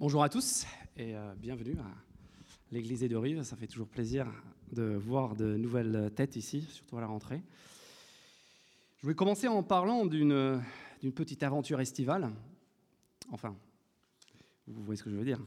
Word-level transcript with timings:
Bonjour 0.00 0.22
à 0.22 0.30
tous 0.30 0.64
et 0.96 1.14
euh, 1.14 1.34
bienvenue 1.36 1.76
à 1.78 1.84
l'église 2.72 3.02
de 3.02 3.16
Rive. 3.16 3.42
Ça 3.42 3.54
fait 3.54 3.66
toujours 3.66 3.86
plaisir 3.86 4.26
de 4.72 4.94
voir 4.94 5.36
de 5.36 5.58
nouvelles 5.58 6.10
têtes 6.16 6.36
ici, 6.36 6.62
surtout 6.62 6.96
à 6.96 7.02
la 7.02 7.06
rentrée. 7.06 7.42
Je 9.02 9.06
vais 9.06 9.14
commencer 9.14 9.46
en 9.46 9.62
parlant 9.62 10.06
d'une 10.06 10.62
petite 11.14 11.42
aventure 11.42 11.82
estivale. 11.82 12.30
Enfin, 13.30 13.54
vous 14.66 14.82
voyez 14.84 14.96
ce 14.96 15.02
que 15.02 15.10
je 15.10 15.16
veux 15.16 15.24
dire. 15.24 15.38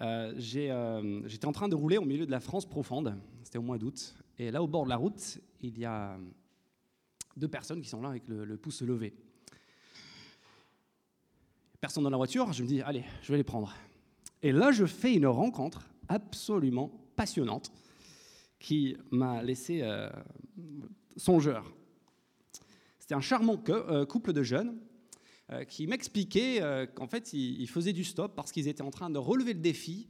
Euh, 0.00 0.32
euh, 0.54 1.22
J'étais 1.26 1.46
en 1.46 1.52
train 1.52 1.68
de 1.68 1.74
rouler 1.74 1.98
au 1.98 2.06
milieu 2.06 2.24
de 2.24 2.30
la 2.30 2.40
France 2.40 2.64
profonde, 2.64 3.14
c'était 3.42 3.58
au 3.58 3.62
mois 3.62 3.76
d'août, 3.76 4.16
et 4.38 4.50
là 4.50 4.62
au 4.62 4.66
bord 4.66 4.84
de 4.84 4.88
la 4.88 4.96
route, 4.96 5.38
il 5.60 5.78
y 5.78 5.84
a 5.84 6.18
deux 7.36 7.48
personnes 7.48 7.82
qui 7.82 7.90
sont 7.90 8.00
là 8.00 8.08
avec 8.08 8.26
le, 8.26 8.46
le 8.46 8.56
pouce 8.56 8.80
levé 8.80 9.12
personne 11.80 12.04
dans 12.04 12.10
la 12.10 12.16
voiture, 12.16 12.52
je 12.52 12.62
me 12.62 12.68
dis, 12.68 12.80
allez, 12.82 13.04
je 13.22 13.32
vais 13.32 13.38
les 13.38 13.44
prendre. 13.44 13.74
Et 14.42 14.52
là, 14.52 14.72
je 14.72 14.86
fais 14.86 15.14
une 15.14 15.26
rencontre 15.26 15.88
absolument 16.08 16.90
passionnante 17.16 17.72
qui 18.58 18.96
m'a 19.10 19.42
laissé 19.42 19.82
euh, 19.82 20.10
songeur. 21.16 21.72
C'était 22.98 23.14
un 23.14 23.20
charmant 23.20 23.62
euh, 23.68 24.04
couple 24.06 24.32
de 24.32 24.42
jeunes 24.42 24.78
euh, 25.50 25.64
qui 25.64 25.86
m'expliquait 25.86 26.60
qu'en 26.94 27.06
fait, 27.06 27.32
ils 27.32 27.68
faisaient 27.68 27.92
du 27.92 28.04
stop 28.04 28.34
parce 28.34 28.52
qu'ils 28.52 28.68
étaient 28.68 28.82
en 28.82 28.90
train 28.90 29.10
de 29.10 29.18
relever 29.18 29.52
le 29.52 29.60
défi 29.60 30.08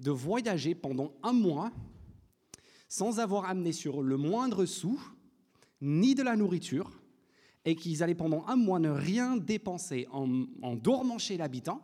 de 0.00 0.10
voyager 0.10 0.74
pendant 0.74 1.12
un 1.22 1.32
mois 1.32 1.70
sans 2.88 3.20
avoir 3.20 3.46
amené 3.46 3.72
sur 3.72 4.02
le 4.02 4.16
moindre 4.16 4.66
sou, 4.66 5.00
ni 5.80 6.14
de 6.14 6.22
la 6.22 6.36
nourriture, 6.36 7.01
et 7.64 7.74
qu'ils 7.74 8.02
allaient 8.02 8.14
pendant 8.14 8.44
un 8.46 8.56
mois 8.56 8.78
ne 8.78 8.90
rien 8.90 9.36
dépenser 9.36 10.06
en, 10.10 10.76
dormant 10.76 11.18
chez 11.18 11.36
l'habitant 11.36 11.82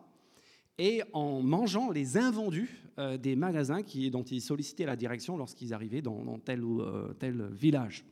et 0.78 1.02
en 1.12 1.42
mangeant 1.42 1.90
les 1.90 2.16
invendus 2.16 2.82
euh, 2.98 3.16
des 3.16 3.36
magasins 3.36 3.82
qui, 3.82 4.10
dont 4.10 4.22
ils 4.22 4.40
sollicitaient 4.40 4.86
la 4.86 4.96
direction 4.96 5.36
lorsqu'ils 5.36 5.72
arrivaient 5.74 6.02
dans, 6.02 6.38
tel 6.38 6.64
ou 6.64 6.82
euh, 6.82 7.12
tel 7.18 7.48
village. 7.52 8.04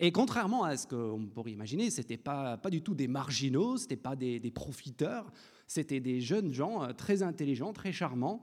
Et 0.00 0.12
contrairement 0.12 0.62
à 0.62 0.76
ce 0.76 0.86
qu'on 0.86 1.26
pourrait 1.26 1.50
imaginer, 1.50 1.90
ce 1.90 1.98
n'était 1.98 2.16
pas, 2.16 2.56
pas 2.56 2.70
du 2.70 2.82
tout 2.82 2.94
des 2.94 3.08
marginaux, 3.08 3.76
ce 3.76 3.82
n'étaient 3.82 3.96
pas 3.96 4.14
des, 4.14 4.52
profiteurs, 4.54 5.30
c'était 5.66 6.00
des 6.00 6.20
jeunes 6.20 6.52
gens 6.52 6.82
euh, 6.82 6.92
très 6.92 7.22
intelligents, 7.22 7.72
très 7.72 7.92
charmants, 7.92 8.40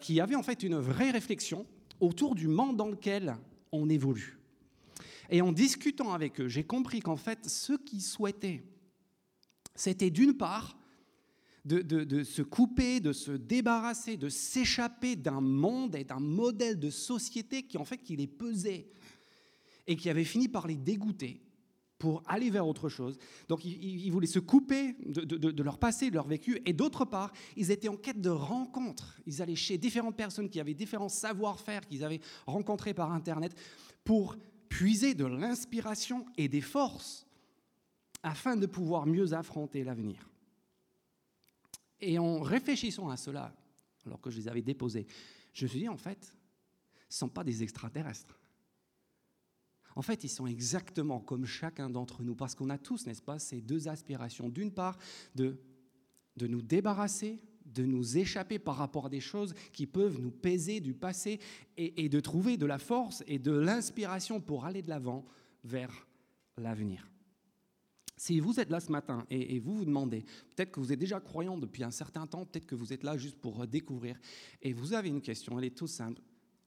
qui 0.00 0.20
avaient 0.20 0.36
en 0.36 0.42
fait 0.42 0.62
une 0.62 0.76
vraie 0.76 1.10
réflexion 1.10 1.64
autour 2.00 2.34
du 2.34 2.48
monde 2.48 2.76
dans 2.76 2.88
lequel 2.88 3.36
on 3.72 3.88
évolue. 3.88 4.39
Et 5.30 5.42
en 5.42 5.52
discutant 5.52 6.12
avec 6.12 6.40
eux, 6.40 6.48
j'ai 6.48 6.64
compris 6.64 7.00
qu'en 7.00 7.16
fait, 7.16 7.48
ce 7.48 7.72
qu'ils 7.74 8.02
souhaitaient, 8.02 8.64
c'était 9.74 10.10
d'une 10.10 10.36
part 10.36 10.76
de, 11.64 12.24
se 12.24 12.42
couper, 12.42 13.00
de 13.00 13.12
se 13.12 13.32
débarrasser, 13.32 14.16
de 14.16 14.28
s'échapper 14.28 15.14
d'un 15.14 15.40
monde 15.40 15.94
et 15.94 16.04
d'un 16.04 16.18
modèle 16.18 16.78
de 16.78 16.90
société 16.90 17.62
qui 17.62 17.78
en 17.78 17.84
fait 17.84 17.98
qui 17.98 18.16
les 18.16 18.26
pesait 18.26 18.88
et 19.86 19.96
qui 19.96 20.10
avait 20.10 20.24
fini 20.24 20.48
par 20.48 20.66
les 20.66 20.76
dégoûter 20.76 21.42
pour 21.98 22.22
aller 22.26 22.48
vers 22.48 22.66
autre 22.66 22.88
chose. 22.88 23.18
Donc 23.48 23.64
ils, 23.64 24.10
voulaient 24.10 24.26
se 24.26 24.38
couper 24.38 24.96
de, 25.04 25.22
de, 25.22 25.62
leur 25.62 25.78
passé, 25.78 26.08
de 26.08 26.14
leur 26.14 26.26
vécu, 26.26 26.58
et 26.64 26.72
d'autre 26.72 27.04
part, 27.04 27.30
ils 27.56 27.70
étaient 27.70 27.88
en 27.88 27.96
quête 27.96 28.22
de 28.22 28.30
rencontres. 28.30 29.20
Ils 29.26 29.42
allaient 29.42 29.54
chez 29.54 29.76
différentes 29.76 30.16
personnes 30.16 30.48
qui 30.48 30.60
avaient 30.60 30.72
différents 30.72 31.10
savoir-faire 31.10 31.86
qu'ils 31.86 32.02
avaient 32.02 32.20
rencontrés 32.46 32.94
par 32.94 33.12
Internet 33.12 33.54
pour 34.02 34.36
puiser 34.70 35.14
de 35.14 35.26
l'inspiration 35.26 36.24
et 36.38 36.48
des 36.48 36.62
forces 36.62 37.26
afin 38.22 38.56
de 38.56 38.64
pouvoir 38.64 39.04
mieux 39.04 39.34
affronter 39.34 39.84
l'avenir. 39.84 40.30
Et 42.00 42.18
en 42.18 42.40
réfléchissant 42.40 43.10
à 43.10 43.18
cela, 43.18 43.54
alors 44.06 44.20
que 44.20 44.30
je 44.30 44.38
les 44.38 44.48
avais 44.48 44.62
déposés, 44.62 45.06
je 45.52 45.64
me 45.64 45.68
suis 45.68 45.80
dit, 45.80 45.88
en 45.88 45.98
fait, 45.98 46.34
ce 47.08 47.16
ne 47.16 47.18
sont 47.18 47.28
pas 47.28 47.44
des 47.44 47.62
extraterrestres. 47.62 48.38
En 49.96 50.02
fait, 50.02 50.22
ils 50.24 50.30
sont 50.30 50.46
exactement 50.46 51.20
comme 51.20 51.44
chacun 51.44 51.90
d'entre 51.90 52.22
nous, 52.22 52.36
parce 52.36 52.54
qu'on 52.54 52.70
a 52.70 52.78
tous, 52.78 53.06
n'est-ce 53.06 53.22
pas, 53.22 53.38
ces 53.38 53.60
deux 53.60 53.88
aspirations. 53.88 54.48
D'une 54.48 54.72
part, 54.72 54.96
de, 55.34 55.60
de 56.36 56.46
nous 56.46 56.62
débarrasser 56.62 57.42
de 57.74 57.84
nous 57.84 58.18
échapper 58.18 58.58
par 58.58 58.76
rapport 58.76 59.06
à 59.06 59.08
des 59.08 59.20
choses 59.20 59.54
qui 59.72 59.86
peuvent 59.86 60.20
nous 60.20 60.30
peser 60.30 60.80
du 60.80 60.94
passé 60.94 61.40
et, 61.76 62.08
de 62.08 62.20
trouver 62.20 62.56
de 62.56 62.66
la 62.66 62.78
force 62.78 63.22
et 63.26 63.38
de 63.38 63.52
l'inspiration 63.52 64.40
pour 64.40 64.64
aller 64.64 64.82
de 64.82 64.88
l'avant 64.88 65.24
vers 65.64 66.06
l'avenir. 66.56 67.08
Si 68.16 68.38
vous 68.38 68.60
êtes 68.60 68.70
là 68.70 68.80
ce 68.80 68.92
matin 68.92 69.24
et, 69.30 69.58
vous 69.58 69.78
vous 69.78 69.84
demandez, 69.84 70.24
peut-être 70.54 70.72
que 70.72 70.80
vous 70.80 70.92
êtes 70.92 70.98
déjà 70.98 71.20
croyant 71.20 71.56
depuis 71.56 71.84
un 71.84 71.90
certain 71.90 72.26
temps, 72.26 72.44
peut-être 72.44 72.66
que 72.66 72.74
vous 72.74 72.92
êtes 72.92 73.02
là 73.02 73.16
juste 73.16 73.38
pour 73.38 73.66
découvrir, 73.66 74.18
et 74.60 74.72
vous 74.72 74.92
avez 74.92 75.08
une 75.08 75.22
question, 75.22 75.58
elle 75.58 75.64
est 75.64 75.76
tout 75.76 75.86
simple. 75.86 76.20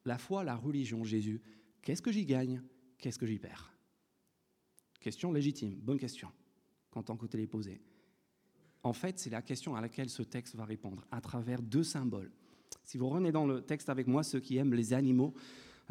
La 0.05 0.17
foi, 0.17 0.43
la 0.43 0.55
religion, 0.55 1.03
Jésus, 1.03 1.41
qu'est-ce 1.81 2.01
que 2.01 2.11
j'y 2.11 2.25
gagne 2.25 2.61
Qu'est-ce 2.97 3.19
que 3.19 3.25
j'y 3.25 3.37
perds? 3.37 3.71
Question 4.99 5.31
légitime, 5.31 5.75
bonne 5.75 5.99
question, 5.99 6.29
quand 6.89 7.09
on 7.09 7.17
côté 7.17 7.37
les 7.37 7.47
poser. 7.47 7.81
En 8.83 8.93
fait, 8.93 9.17
c'est 9.17 9.29
la 9.29 9.41
question 9.41 9.75
à 9.75 9.81
laquelle 9.81 10.09
ce 10.09 10.23
texte 10.23 10.55
va 10.55 10.65
répondre, 10.65 11.05
à 11.11 11.21
travers 11.21 11.61
deux 11.61 11.83
symboles. 11.83 12.31
Si 12.83 12.97
vous 12.97 13.07
revenez 13.07 13.31
dans 13.31 13.45
le 13.45 13.61
texte 13.61 13.89
avec 13.89 14.07
moi, 14.07 14.23
ceux 14.23 14.41
qui 14.41 14.57
aiment 14.57 14.73
les 14.73 14.93
animaux, 14.93 15.33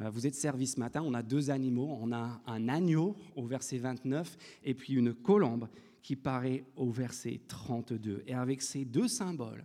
euh, 0.01 0.11
vous 0.11 0.27
êtes 0.27 0.35
servis 0.35 0.67
ce 0.67 0.79
matin, 0.79 1.03
on 1.05 1.15
a 1.15 1.23
deux 1.23 1.51
animaux, 1.51 1.97
on 2.01 2.13
a 2.13 2.41
un 2.47 2.69
agneau 2.69 3.17
au 3.35 3.47
verset 3.47 3.79
29 3.79 4.37
et 4.65 4.75
puis 4.75 4.95
une 4.95 5.15
colombe 5.15 5.69
qui 6.03 6.17
paraît 6.17 6.65
au 6.77 6.91
verset 6.91 7.41
32. 7.49 8.25
Et 8.27 8.35
avec 8.35 8.61
ces 8.61 8.85
deux 8.85 9.09
symboles, 9.09 9.65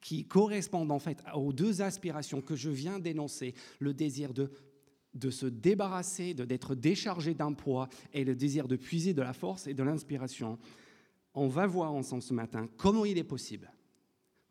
qui 0.00 0.24
correspondent 0.24 0.92
en 0.92 0.98
fait 0.98 1.22
aux 1.34 1.52
deux 1.52 1.82
aspirations 1.82 2.40
que 2.40 2.56
je 2.56 2.70
viens 2.70 2.98
d'énoncer, 2.98 3.54
le 3.80 3.92
désir 3.92 4.32
de, 4.32 4.50
de 5.14 5.30
se 5.30 5.46
débarrasser, 5.46 6.34
d'être 6.34 6.74
déchargé 6.74 7.34
d'un 7.34 7.52
poids 7.52 7.88
et 8.12 8.24
le 8.24 8.34
désir 8.34 8.68
de 8.68 8.76
puiser 8.76 9.12
de 9.12 9.22
la 9.22 9.32
force 9.32 9.66
et 9.66 9.74
de 9.74 9.82
l'inspiration, 9.82 10.58
on 11.34 11.48
va 11.48 11.66
voir 11.66 11.92
ensemble 11.92 12.22
ce 12.22 12.34
matin 12.34 12.68
comment 12.76 13.04
il 13.04 13.18
est 13.18 13.24
possible. 13.24 13.72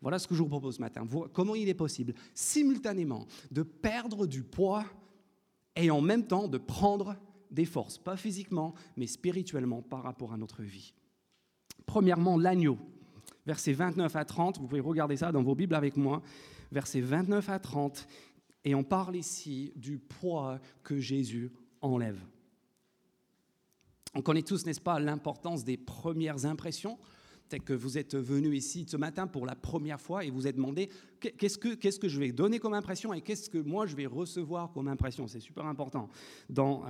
Voilà 0.02 0.18
ce 0.18 0.28
que 0.28 0.36
je 0.36 0.42
vous 0.42 0.48
propose 0.48 0.76
ce 0.76 0.82
matin. 0.82 1.06
Comment 1.34 1.56
il 1.56 1.68
est 1.68 1.74
possible 1.74 2.14
simultanément 2.34 3.26
de 3.52 3.64
perdre 3.64 4.28
du 4.28 4.44
poids 4.44 4.86
et 5.76 5.92
en 5.92 6.02
même 6.02 6.26
temps 6.26 6.48
de 6.48 6.58
prendre 6.58 7.16
des 7.52 7.66
forces, 7.66 7.98
pas 7.98 8.16
physiquement, 8.16 8.74
mais 8.96 9.08
spirituellement 9.08 9.82
par 9.82 10.04
rapport 10.04 10.34
à 10.34 10.38
notre 10.38 10.62
vie. 10.62 10.94
Premièrement, 11.86 12.38
l'agneau. 12.38 12.78
Versets 13.46 13.74
29 13.74 14.16
à 14.16 14.26
30, 14.26 14.60
vous 14.60 14.68
pouvez 14.68 14.82
regarder 14.82 15.18
ça 15.18 15.32
dans 15.32 15.42
vos 15.42 15.56
Bibles 15.56 15.74
avec 15.74 15.98
moi. 15.98 16.22
Versets 16.72 17.02
29 17.02 17.50
à 17.50 17.60
30, 17.60 18.08
et 18.64 18.76
on 18.76 18.84
parle 18.84 19.16
ici 19.16 19.74
du 19.76 19.98
poids 19.98 20.60
que 20.84 21.00
Jésus 21.00 21.52
enlève. 21.82 22.20
On 24.16 24.22
connaît 24.22 24.42
tous, 24.42 24.66
n'est-ce 24.66 24.82
pas, 24.82 25.00
l'importance 25.00 25.64
des 25.64 25.78
premières 25.78 26.46
impressions. 26.46 26.98
Peut-être 27.48 27.66
que 27.66 27.74
vous 27.74 27.98
êtes 27.98 28.16
venu 28.16 28.56
ici 28.56 28.86
ce 28.88 28.96
matin 28.96 29.26
pour 29.26 29.46
la 29.46 29.56
première 29.56 30.00
fois 30.00 30.24
et 30.24 30.30
vous 30.30 30.46
êtes 30.46 30.56
demandé 30.56 30.90
qu'est-ce 31.20 31.58
que, 31.58 32.08
je 32.08 32.20
vais 32.20 32.32
donner 32.32 32.60
comme 32.60 32.76
impression 32.76 33.12
et 33.12 33.22
qu'est-ce 33.22 33.50
que 33.50 33.58
moi 33.58 33.88
je 33.88 33.96
vais 33.96 34.06
recevoir 34.06 34.72
comme 34.72 34.88
impression? 34.88 35.28
C'est 35.28 35.40
super 35.40 35.66
important 35.66 36.10
dans, 36.48 36.84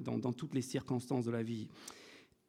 dans, 0.00 0.18
dans, 0.18 0.32
toutes 0.32 0.54
les 0.54 0.62
circonstances 0.62 1.26
de 1.26 1.30
la 1.30 1.44
vie. 1.44 1.68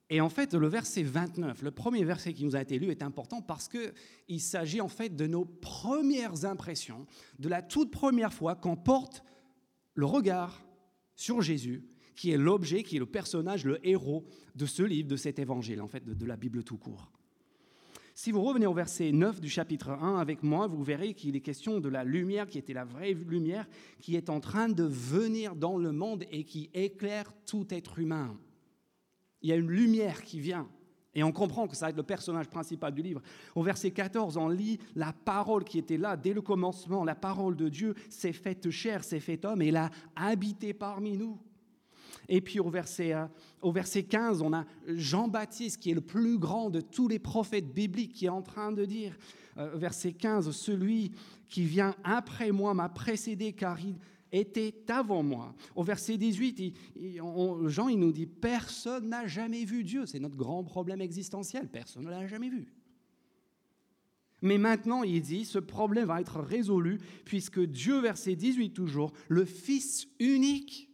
Et 0.10 0.22
en 0.22 0.30
fait, 0.30 0.56
le 0.56 0.68
verset 0.68 1.04
29, 1.04 1.62
le 1.62 1.72
premier 1.72 2.04
verset 2.04 2.34
qui 2.34 2.46
nous 2.46 2.56
a 2.56 2.62
été 2.62 2.80
lu, 2.80 2.90
est 2.90 3.04
important 3.04 3.42
parce 3.42 3.68
qu'il 3.68 4.42
s'agit 4.42 4.82
en 4.82 4.90
fait 4.90 5.16
de 5.16 5.28
nos 5.28 5.46
premières 5.46 6.46
impressions, 6.46 7.06
de 7.38 7.48
la 7.48 7.62
toute 7.62 7.92
première 7.92 8.34
fois 8.34 8.56
qu'on 8.56 8.76
porte 8.76 9.24
le 9.94 10.06
regard 10.06 10.66
sur 11.16 11.42
Jésus 11.42 11.93
qui 12.16 12.32
est 12.32 12.38
l'objet, 12.38 12.84
qui 12.84 12.98
est 12.98 13.00
le 13.00 13.06
personnage, 13.06 13.66
le 13.66 13.86
héros 13.86 14.26
de 14.56 14.66
ce 14.66 14.84
livre, 14.84 15.08
de 15.08 15.16
cet 15.16 15.40
évangile, 15.40 15.82
en 15.82 15.88
fait, 15.88 16.04
de, 16.06 16.26
la 16.26 16.36
Bible 16.36 16.64
tout 16.64 16.78
court. 16.78 17.12
Si 18.16 18.32
vous 18.32 18.44
revenez 18.44 18.68
au 18.68 18.74
verset 18.74 19.12
9 19.12 19.42
du 19.42 19.50
chapitre 19.50 19.90
1 19.90 20.18
avec 20.18 20.44
moi, 20.44 20.68
vous 20.68 20.84
verrez 20.84 21.16
qu'il 21.16 21.36
est 21.36 21.42
question 21.42 21.80
de 21.80 21.90
la 21.90 22.04
lumière 22.04 22.48
qui 22.48 22.60
était 22.60 22.74
la 22.74 22.86
vraie 22.86 23.14
lumière, 23.14 23.68
qui 24.00 24.16
est 24.16 24.30
en 24.30 24.40
train 24.40 24.70
de 24.70 24.84
venir 24.84 25.56
dans 25.56 25.78
le 25.78 25.92
monde 25.92 26.24
et 26.32 26.44
qui 26.44 26.70
éclaire 26.76 27.34
tout 27.46 27.66
être 27.72 27.98
humain. 27.98 28.38
Il 29.42 29.50
y 29.50 29.52
a 29.52 29.56
une 29.56 29.72
lumière 29.72 30.22
qui 30.22 30.40
vient. 30.40 30.70
Et 31.16 31.24
on 31.24 31.32
comprend 31.32 31.68
que 31.68 31.76
ça 31.76 31.86
va 31.86 31.90
être 31.92 31.98
le 31.98 32.04
personnage 32.04 32.48
principal 32.48 32.94
du 32.94 33.02
livre. 33.02 33.22
Au 33.56 33.62
verset 33.62 33.92
14, 33.92 34.38
on 34.38 34.48
lit 34.48 34.80
la 34.96 35.14
parole 35.14 35.64
qui 35.64 35.78
était 35.78 35.98
là 35.98 36.18
dès 36.18 36.34
le 36.34 36.42
commencement, 36.42 37.04
la 37.04 37.16
parole 37.16 37.56
de 37.56 37.70
Dieu 37.70 37.94
s'est 38.10 38.34
faite 38.34 38.70
chair, 38.72 39.04
s'est 39.04 39.20
faite 39.20 39.46
homme, 39.46 39.62
et 39.62 39.68
elle 39.68 39.78
a 39.78 39.92
habité 40.16 40.74
parmi 40.74 41.18
nous. 41.18 41.38
Et 42.30 42.42
puis 42.42 42.60
au 42.60 42.70
verset, 42.70 43.14
euh, 43.14 43.26
au 43.62 43.72
verset 43.72 44.04
15, 44.04 44.42
on 44.42 44.54
a 44.54 44.66
Jean-Baptiste, 44.88 45.80
qui 45.80 45.92
est 45.92 45.96
le 45.96 46.02
plus 46.02 46.38
grand 46.38 46.70
de 46.70 46.82
tous 46.82 47.08
les 47.08 47.20
prophètes 47.20 47.74
bibliques, 47.74 48.14
qui 48.14 48.26
est 48.26 48.30
en 48.30 48.42
train 48.42 48.72
de 48.72 48.86
dire, 48.86 49.18
euh, 49.58 49.76
verset 49.76 50.14
15, 50.14 50.52
celui 50.52 51.12
qui 51.48 51.64
vient 51.64 51.96
après 52.04 52.52
moi 52.52 52.74
m'a 52.74 52.90
précédé 52.90 53.54
car 53.54 53.80
il 53.80 53.96
était 54.32 54.74
avant 54.90 55.22
moi. 55.22 55.54
Au 55.76 55.84
verset 55.84 56.18
18, 56.18 56.74
Jean 57.68 57.88
il 57.88 58.00
nous 58.00 58.12
dit, 58.12 58.26
personne 58.26 59.10
n'a 59.10 59.28
jamais 59.28 59.64
vu 59.64 59.84
Dieu. 59.84 60.06
C'est 60.06 60.20
notre 60.20 60.38
grand 60.38 60.64
problème 60.64 61.02
existentiel, 61.02 61.70
personne 61.70 62.06
ne 62.06 62.10
l'a 62.10 62.26
jamais 62.26 62.50
vu. 62.50 62.68
Mais 64.42 64.58
maintenant, 64.58 65.04
il 65.04 65.22
dit, 65.22 65.46
ce 65.46 65.58
problème 65.58 66.08
va 66.08 66.20
être 66.20 66.42
résolu 66.42 67.00
puisque 67.24 67.62
Dieu, 67.62 68.02
verset 68.02 68.36
18 68.36 68.72
toujours, 68.72 69.14
le 69.30 69.46
Fils 69.46 70.08
unique, 70.20 70.90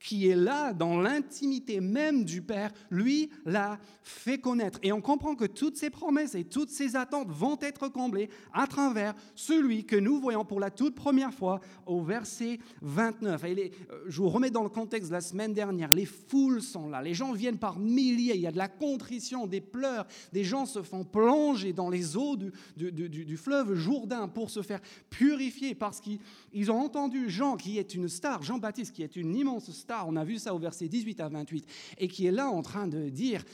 qui 0.00 0.28
est 0.28 0.36
là 0.36 0.72
dans 0.72 1.00
l'intimité 1.00 1.80
même 1.80 2.24
du 2.24 2.42
Père, 2.42 2.70
lui 2.90 3.30
l'a 3.44 3.78
fait 4.02 4.38
connaître. 4.38 4.78
Et 4.82 4.92
on 4.92 5.00
comprend 5.00 5.34
que 5.34 5.44
toutes 5.44 5.76
ces 5.76 5.90
promesses 5.90 6.34
et 6.34 6.44
toutes 6.44 6.70
ces 6.70 6.96
attentes 6.96 7.30
vont 7.30 7.58
être 7.60 7.88
comblées 7.88 8.30
à 8.52 8.66
travers 8.66 9.14
celui 9.34 9.84
que 9.84 9.96
nous 9.96 10.20
voyons 10.20 10.44
pour 10.44 10.60
la 10.60 10.70
toute 10.70 10.94
première 10.94 11.34
fois 11.34 11.60
au 11.86 12.02
verset 12.02 12.58
29. 12.82 13.44
Et 13.44 13.72
euh, 13.90 14.04
je 14.06 14.22
vous 14.22 14.28
remets 14.28 14.50
dans 14.50 14.62
le 14.62 14.68
contexte 14.68 15.08
de 15.08 15.14
la 15.14 15.20
semaine 15.20 15.52
dernière, 15.52 15.92
les 15.92 16.06
foules 16.06 16.62
sont 16.62 16.88
là, 16.88 17.02
les 17.02 17.14
gens 17.14 17.32
viennent 17.32 17.58
par 17.58 17.78
milliers, 17.78 18.36
il 18.36 18.42
y 18.42 18.46
a 18.46 18.52
de 18.52 18.58
la 18.58 18.68
contrition, 18.68 19.46
des 19.46 19.60
pleurs, 19.60 20.06
des 20.32 20.44
gens 20.44 20.66
se 20.66 20.82
font 20.82 21.04
plonger 21.04 21.72
dans 21.72 21.90
les 21.90 22.16
eaux 22.16 22.36
du, 22.36 22.52
du 22.76 23.36
fleuve 23.36 23.74
Jourdain 23.74 24.28
pour 24.28 24.50
se 24.50 24.62
faire 24.62 24.80
purifier 25.10 25.74
parce 25.74 26.00
qu'ils 26.00 26.70
ont 26.70 26.78
entendu 26.78 27.28
Jean 27.28 27.56
qui 27.56 27.78
est 27.78 27.94
une 27.94 28.08
star, 28.08 28.42
Jean-Baptiste 28.42 28.94
qui 28.94 29.02
est 29.02 29.16
une 29.16 29.34
immense 29.34 29.70
star 29.72 29.85
on 30.06 30.16
a 30.16 30.24
vu 30.24 30.38
ça 30.38 30.54
au 30.54 30.58
verset 30.58 30.88
18 30.88 31.20
à 31.20 31.28
28, 31.28 31.66
et 31.98 32.08
qui 32.08 32.26
est 32.26 32.32
là 32.32 32.48
en 32.48 32.62
train 32.62 32.86
de 32.86 33.08
dire, 33.08 33.44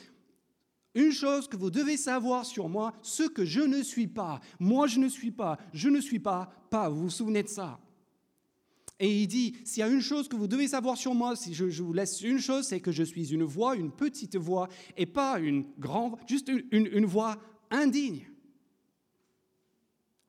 une 0.95 1.13
chose 1.13 1.49
que 1.49 1.57
vous 1.57 1.71
devez 1.71 1.97
savoir 1.97 2.45
sur 2.45 2.69
moi, 2.69 2.93
ce 3.03 3.23
que 3.23 3.45
je 3.45 3.61
ne 3.61 3.83
suis 3.83 4.09
pas. 4.09 4.41
Moi, 4.61 4.87
je 4.87 4.99
ne 4.99 5.09
suis 5.09 5.31
pas. 5.31 5.59
Je 5.73 5.89
ne 5.89 6.01
suis 6.01 6.19
pas. 6.19 6.53
Pas. 6.71 6.89
Vous 6.91 7.03
vous 7.03 7.11
souvenez 7.11 7.43
de 7.43 7.49
ça? 7.49 7.81
Et 9.01 9.23
il 9.23 9.27
dit, 9.27 9.57
s'il 9.65 9.81
y 9.81 9.83
a 9.83 9.89
une 9.89 10.03
chose 10.03 10.29
que 10.29 10.37
vous 10.37 10.47
devez 10.47 10.69
savoir 10.69 10.97
sur 10.97 11.15
moi, 11.15 11.35
si 11.35 11.55
je, 11.55 11.65
vous 11.83 11.93
laisse 11.93 12.21
une 12.21 12.39
chose, 12.39 12.67
c'est 12.67 12.81
que 12.81 12.93
je 12.93 13.03
suis 13.03 13.33
une 13.33 13.43
voix, 13.43 13.75
une 13.75 13.91
petite 13.91 14.37
voix, 14.37 14.69
et 14.97 15.07
pas 15.07 15.41
une 15.41 15.65
grande, 15.79 16.17
juste 16.29 16.49
une 16.71 17.07
voix 17.07 17.37
indigne. 17.71 18.27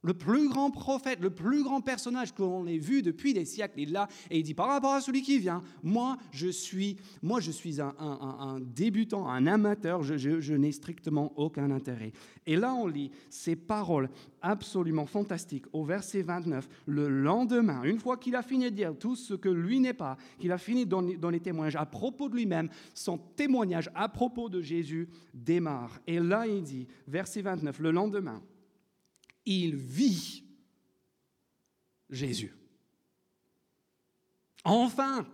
Le 0.04 0.14
plus 0.14 0.50
grand 0.50 0.70
prophète, 0.70 1.20
le 1.22 1.30
plus 1.30 1.64
grand 1.64 1.80
personnage 1.80 2.34
qu'on 2.34 2.68
ait 2.68 2.78
vu 2.78 3.02
depuis 3.02 3.34
des 3.34 3.46
siècles 3.46 3.80
est 3.80 3.86
là 3.86 4.10
et 4.30 4.40
il 4.40 4.44
dit 4.44 4.54
par 4.54 4.68
rapport 4.68 4.94
à 4.94 5.00
celui 5.02 5.22
qui 5.22 5.40
vient, 5.40 5.64
moi 5.82 6.18
je 6.32 6.50
suis, 6.50 6.98
moi, 7.22 7.40
je 7.40 7.52
suis 7.52 7.80
un, 7.80 8.60
débutant, 8.60 9.30
un 9.30 9.48
amateur, 9.48 10.04
je, 10.04 10.54
n'ai 10.54 10.74
strictement 10.74 11.32
aucun 11.38 11.72
intérêt. 11.72 12.12
Et 12.46 12.58
là 12.58 12.74
on 12.74 12.88
lit 12.88 13.12
ces 13.30 13.56
paroles 13.56 14.10
absolument 14.42 15.06
fantastiques 15.06 15.66
au 15.72 15.86
verset 15.86 16.22
29. 16.22 16.68
Le 16.86 17.08
lendemain, 17.08 17.84
une 17.84 18.00
fois 18.00 18.18
qu'il 18.18 18.36
a 18.36 18.42
fini 18.42 18.66
de 18.66 18.76
dire 18.76 18.94
tout 19.00 19.16
ce 19.16 19.34
que 19.34 19.48
lui 19.48 19.80
n'est 19.80 19.94
pas, 19.94 20.18
qu'il 20.38 20.52
a 20.52 20.58
fini 20.58 20.86
dans 20.86 21.02
les 21.02 21.40
témoignages 21.40 21.78
à 21.78 21.86
propos 21.86 22.28
de 22.28 22.36
lui-même, 22.36 22.68
son 22.94 23.18
témoignage 23.18 23.90
à 23.96 24.10
propos 24.10 24.50
de 24.50 24.62
Jésus 24.62 25.08
démarre. 25.34 25.98
Et 26.08 26.20
là 26.20 26.46
il 26.46 26.62
dit, 26.62 26.88
verset 27.08 27.42
29, 27.42 27.80
le 27.80 27.92
lendemain, 27.92 28.42
il 29.46 29.76
vit 29.76 30.44
Jésus. 32.10 32.56
Enfin, 34.64 35.26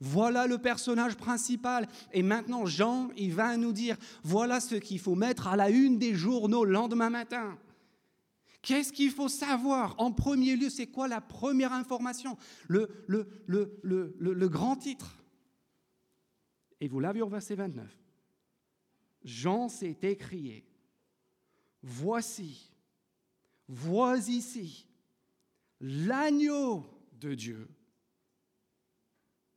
voilà 0.00 0.46
le 0.46 0.58
personnage 0.58 1.16
principal. 1.16 1.88
Et 2.12 2.22
maintenant, 2.22 2.66
Jean, 2.66 3.08
il 3.16 3.32
va 3.32 3.56
nous 3.56 3.72
dire, 3.72 3.96
voilà 4.22 4.60
ce 4.60 4.74
qu'il 4.74 4.98
faut 4.98 5.14
mettre 5.14 5.48
à 5.48 5.56
la 5.56 5.70
une 5.70 5.98
des 5.98 6.14
journaux 6.14 6.64
le 6.64 6.72
lendemain 6.72 7.10
matin. 7.10 7.58
Qu'est-ce 8.60 8.92
qu'il 8.92 9.10
faut 9.10 9.28
savoir? 9.28 9.94
En 9.98 10.10
premier 10.10 10.56
lieu, 10.56 10.70
c'est 10.70 10.86
quoi 10.86 11.06
la 11.06 11.20
première 11.20 11.72
information? 11.72 12.36
Le, 12.68 12.88
grand 14.48 14.76
titre. 14.76 15.22
Et 16.80 16.88
vous 16.88 17.00
l'avez 17.00 17.22
au 17.22 17.28
verset 17.28 17.54
29. 17.54 17.86
Jean 19.22 19.68
s'est 19.68 19.98
écrié 20.02 20.66
Voici, 21.86 22.70
vois 23.68 24.16
ici 24.16 24.86
l'agneau 25.80 26.82
de 27.12 27.34
Dieu 27.34 27.68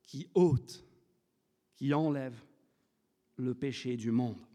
qui 0.04 0.28
ôte, 0.34 0.84
qui 1.78 1.94
enlève 1.94 2.38
le 3.38 3.56
péché 3.56 3.96
du 3.96 4.12
monde. 4.12 4.46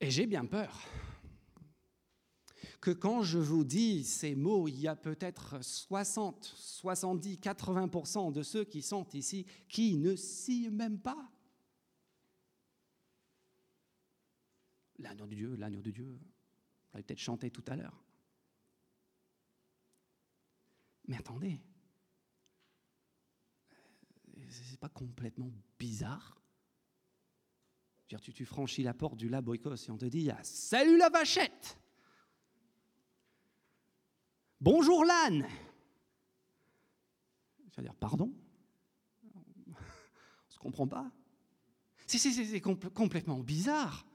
Et 0.00 0.12
j'ai 0.12 0.26
bien 0.26 0.46
peur 0.46 0.80
que 2.80 2.92
quand 2.92 3.22
je 3.22 3.40
vous 3.40 3.64
dis 3.64 4.04
ces 4.04 4.36
mots, 4.36 4.68
il 4.68 4.78
y 4.78 4.86
a 4.86 4.94
peut-être 4.94 5.64
60, 5.64 6.44
70, 6.44 7.38
80% 7.38 8.32
de 8.32 8.44
ceux 8.44 8.62
qui 8.62 8.82
sont 8.82 9.08
ici 9.14 9.46
qui 9.68 9.96
ne 9.96 10.14
s'y 10.14 10.70
même 10.70 11.00
pas. 11.00 11.28
L'agneau 14.98 15.26
de 15.26 15.34
Dieu, 15.34 15.54
l'agneau 15.56 15.82
de 15.82 15.90
Dieu. 15.90 16.06
Vous 16.06 16.94
l'avez 16.94 17.04
peut-être 17.04 17.18
chanté 17.18 17.50
tout 17.50 17.64
à 17.68 17.76
l'heure. 17.76 18.02
Mais 21.06 21.16
attendez, 21.16 21.60
c'est 24.48 24.78
pas 24.78 24.88
complètement 24.88 25.50
bizarre? 25.78 26.40
Tu, 28.06 28.46
franchis 28.46 28.82
la 28.82 28.94
porte 28.94 29.18
du 29.18 29.28
labo 29.28 29.54
et 29.54 29.60
on 29.90 29.98
te 29.98 30.06
dit 30.06 30.30
ah, 30.30 30.42
Salut 30.42 30.96
la 30.96 31.10
vachette 31.10 31.78
Bonjour 34.60 35.04
l'âne 35.04 35.46
Tu 37.70 37.76
vas 37.76 37.82
dire 37.82 37.94
Pardon? 37.94 38.32
On 39.34 39.38
ne 39.70 39.74
se 40.48 40.58
comprend 40.58 40.88
pas? 40.88 41.12
C'est 42.06 42.62
complètement 42.62 43.40
bizarre. 43.40 44.07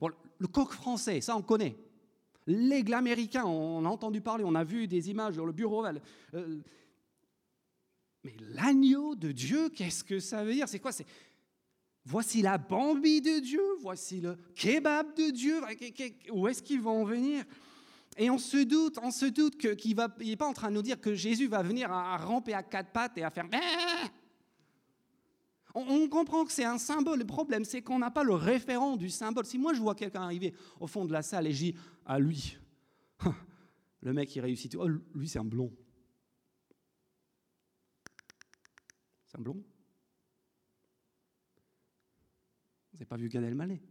Bon, 0.00 0.10
le 0.38 0.46
coq 0.46 0.72
français, 0.72 1.20
ça 1.20 1.36
on 1.36 1.42
connaît. 1.42 1.76
L'aigle 2.46 2.94
américain, 2.94 3.44
on 3.44 3.84
a 3.84 3.88
entendu 3.88 4.20
parler, 4.20 4.44
on 4.44 4.54
a 4.54 4.64
vu 4.64 4.86
des 4.86 5.10
images 5.10 5.34
sur 5.34 5.46
le 5.46 5.52
bureau 5.52 5.84
euh, 5.84 6.58
mais 8.22 8.34
l'agneau 8.54 9.14
de 9.14 9.30
Dieu, 9.30 9.68
qu'est-ce 9.68 10.02
que 10.02 10.18
ça 10.18 10.44
veut 10.44 10.52
dire? 10.52 10.68
C'est 10.68 10.80
quoi? 10.80 10.90
C'est 10.90 11.06
voici 12.04 12.42
la 12.42 12.58
bambi 12.58 13.20
de 13.20 13.40
Dieu, 13.40 13.62
voici 13.80 14.20
le 14.20 14.36
kebab 14.54 15.14
de 15.14 15.30
Dieu. 15.30 15.60
Où 16.32 16.48
est-ce 16.48 16.62
qu'ils 16.62 16.80
vont 16.80 17.04
venir? 17.04 17.44
Et 18.16 18.30
on 18.30 18.38
se 18.38 18.56
doute, 18.64 18.98
on 19.02 19.10
se 19.10 19.26
doute 19.26 19.56
qu'il 19.76 19.96
n'est 19.96 20.36
pas 20.36 20.46
en 20.46 20.52
train 20.52 20.70
de 20.70 20.74
nous 20.74 20.82
dire 20.82 21.00
que 21.00 21.14
Jésus 21.14 21.48
va 21.48 21.62
venir 21.62 21.92
à, 21.92 22.16
ramper 22.16 22.54
à 22.54 22.62
quatre 22.62 22.90
pattes 22.90 23.18
et 23.18 23.24
à 23.24 23.30
faire 23.30 23.48
on, 25.76 26.08
comprend 26.08 26.44
que 26.44 26.52
c'est 26.52 26.64
un 26.64 26.78
symbole. 26.78 27.18
Le 27.18 27.26
problème, 27.26 27.64
c'est 27.64 27.82
qu'on 27.82 27.98
n'a 27.98 28.10
pas 28.10 28.24
le 28.24 28.34
référent 28.34 28.96
du 28.96 29.10
symbole. 29.10 29.44
Si 29.44 29.58
moi, 29.58 29.74
je 29.74 29.80
vois 29.80 29.94
quelqu'un 29.94 30.22
arriver 30.22 30.54
au 30.80 30.86
fond 30.86 31.04
de 31.04 31.12
la 31.12 31.22
salle 31.22 31.46
et 31.46 31.52
je 31.52 31.58
dis 31.58 31.74
à 32.04 32.14
ah, 32.14 32.18
lui, 32.18 32.58
le 34.00 34.12
mec, 34.12 34.34
il 34.34 34.40
réussit 34.40 34.72
tout. 34.72 34.78
Oh, 34.80 34.88
lui, 34.88 35.28
c'est 35.28 35.38
un 35.38 35.44
blond. 35.44 35.70
C'est 39.26 39.38
un 39.38 39.42
blond 39.42 39.62
Vous 42.92 42.98
n'avez 42.98 43.04
pas 43.04 43.16
vu 43.16 43.28
Gad 43.28 43.44
Elmaleh? 43.44 43.82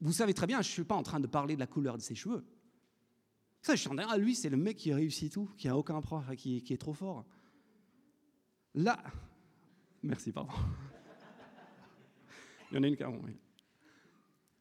Vous 0.00 0.12
savez 0.12 0.34
très 0.34 0.46
bien, 0.46 0.60
je 0.60 0.68
ne 0.68 0.72
suis 0.72 0.84
pas 0.84 0.96
en 0.96 1.02
train 1.04 1.20
de 1.20 1.28
parler 1.28 1.54
de 1.54 1.60
la 1.60 1.66
couleur 1.66 1.96
de 1.96 2.02
ses 2.02 2.16
cheveux. 2.16 2.44
Ça, 3.62 3.76
je 3.76 3.80
suis 3.80 3.88
en 3.88 3.94
train 3.94 4.08
ah, 4.10 4.18
lui, 4.18 4.34
c'est 4.34 4.50
le 4.50 4.56
mec 4.56 4.76
qui 4.76 4.92
réussit 4.92 5.32
tout, 5.32 5.48
qui 5.56 5.68
a 5.68 5.78
aucun 5.78 6.00
prof, 6.02 6.24
qui 6.36 6.62
est 6.68 6.80
trop 6.80 6.92
fort. 6.92 7.24
Là, 8.74 8.98
merci, 10.02 10.32
pardon. 10.32 10.52
Il 12.70 12.76
y 12.76 12.78
en 12.78 12.82
a 12.82 12.86
une 12.86 12.96
qui 12.96 13.02
a 13.02 13.12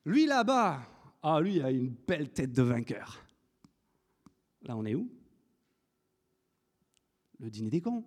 Lui 0.05 0.25
là-bas, 0.25 0.81
ah, 1.23 1.39
lui, 1.39 1.61
a 1.61 1.71
une 1.71 1.89
belle 1.89 2.29
tête 2.29 2.51
de 2.51 2.61
vainqueur. 2.61 3.23
Là, 4.63 4.75
on 4.75 4.85
est 4.85 4.95
où? 4.95 5.09
Le 7.39 7.49
dîner 7.49 7.69
des 7.69 7.81
cons. 7.81 8.03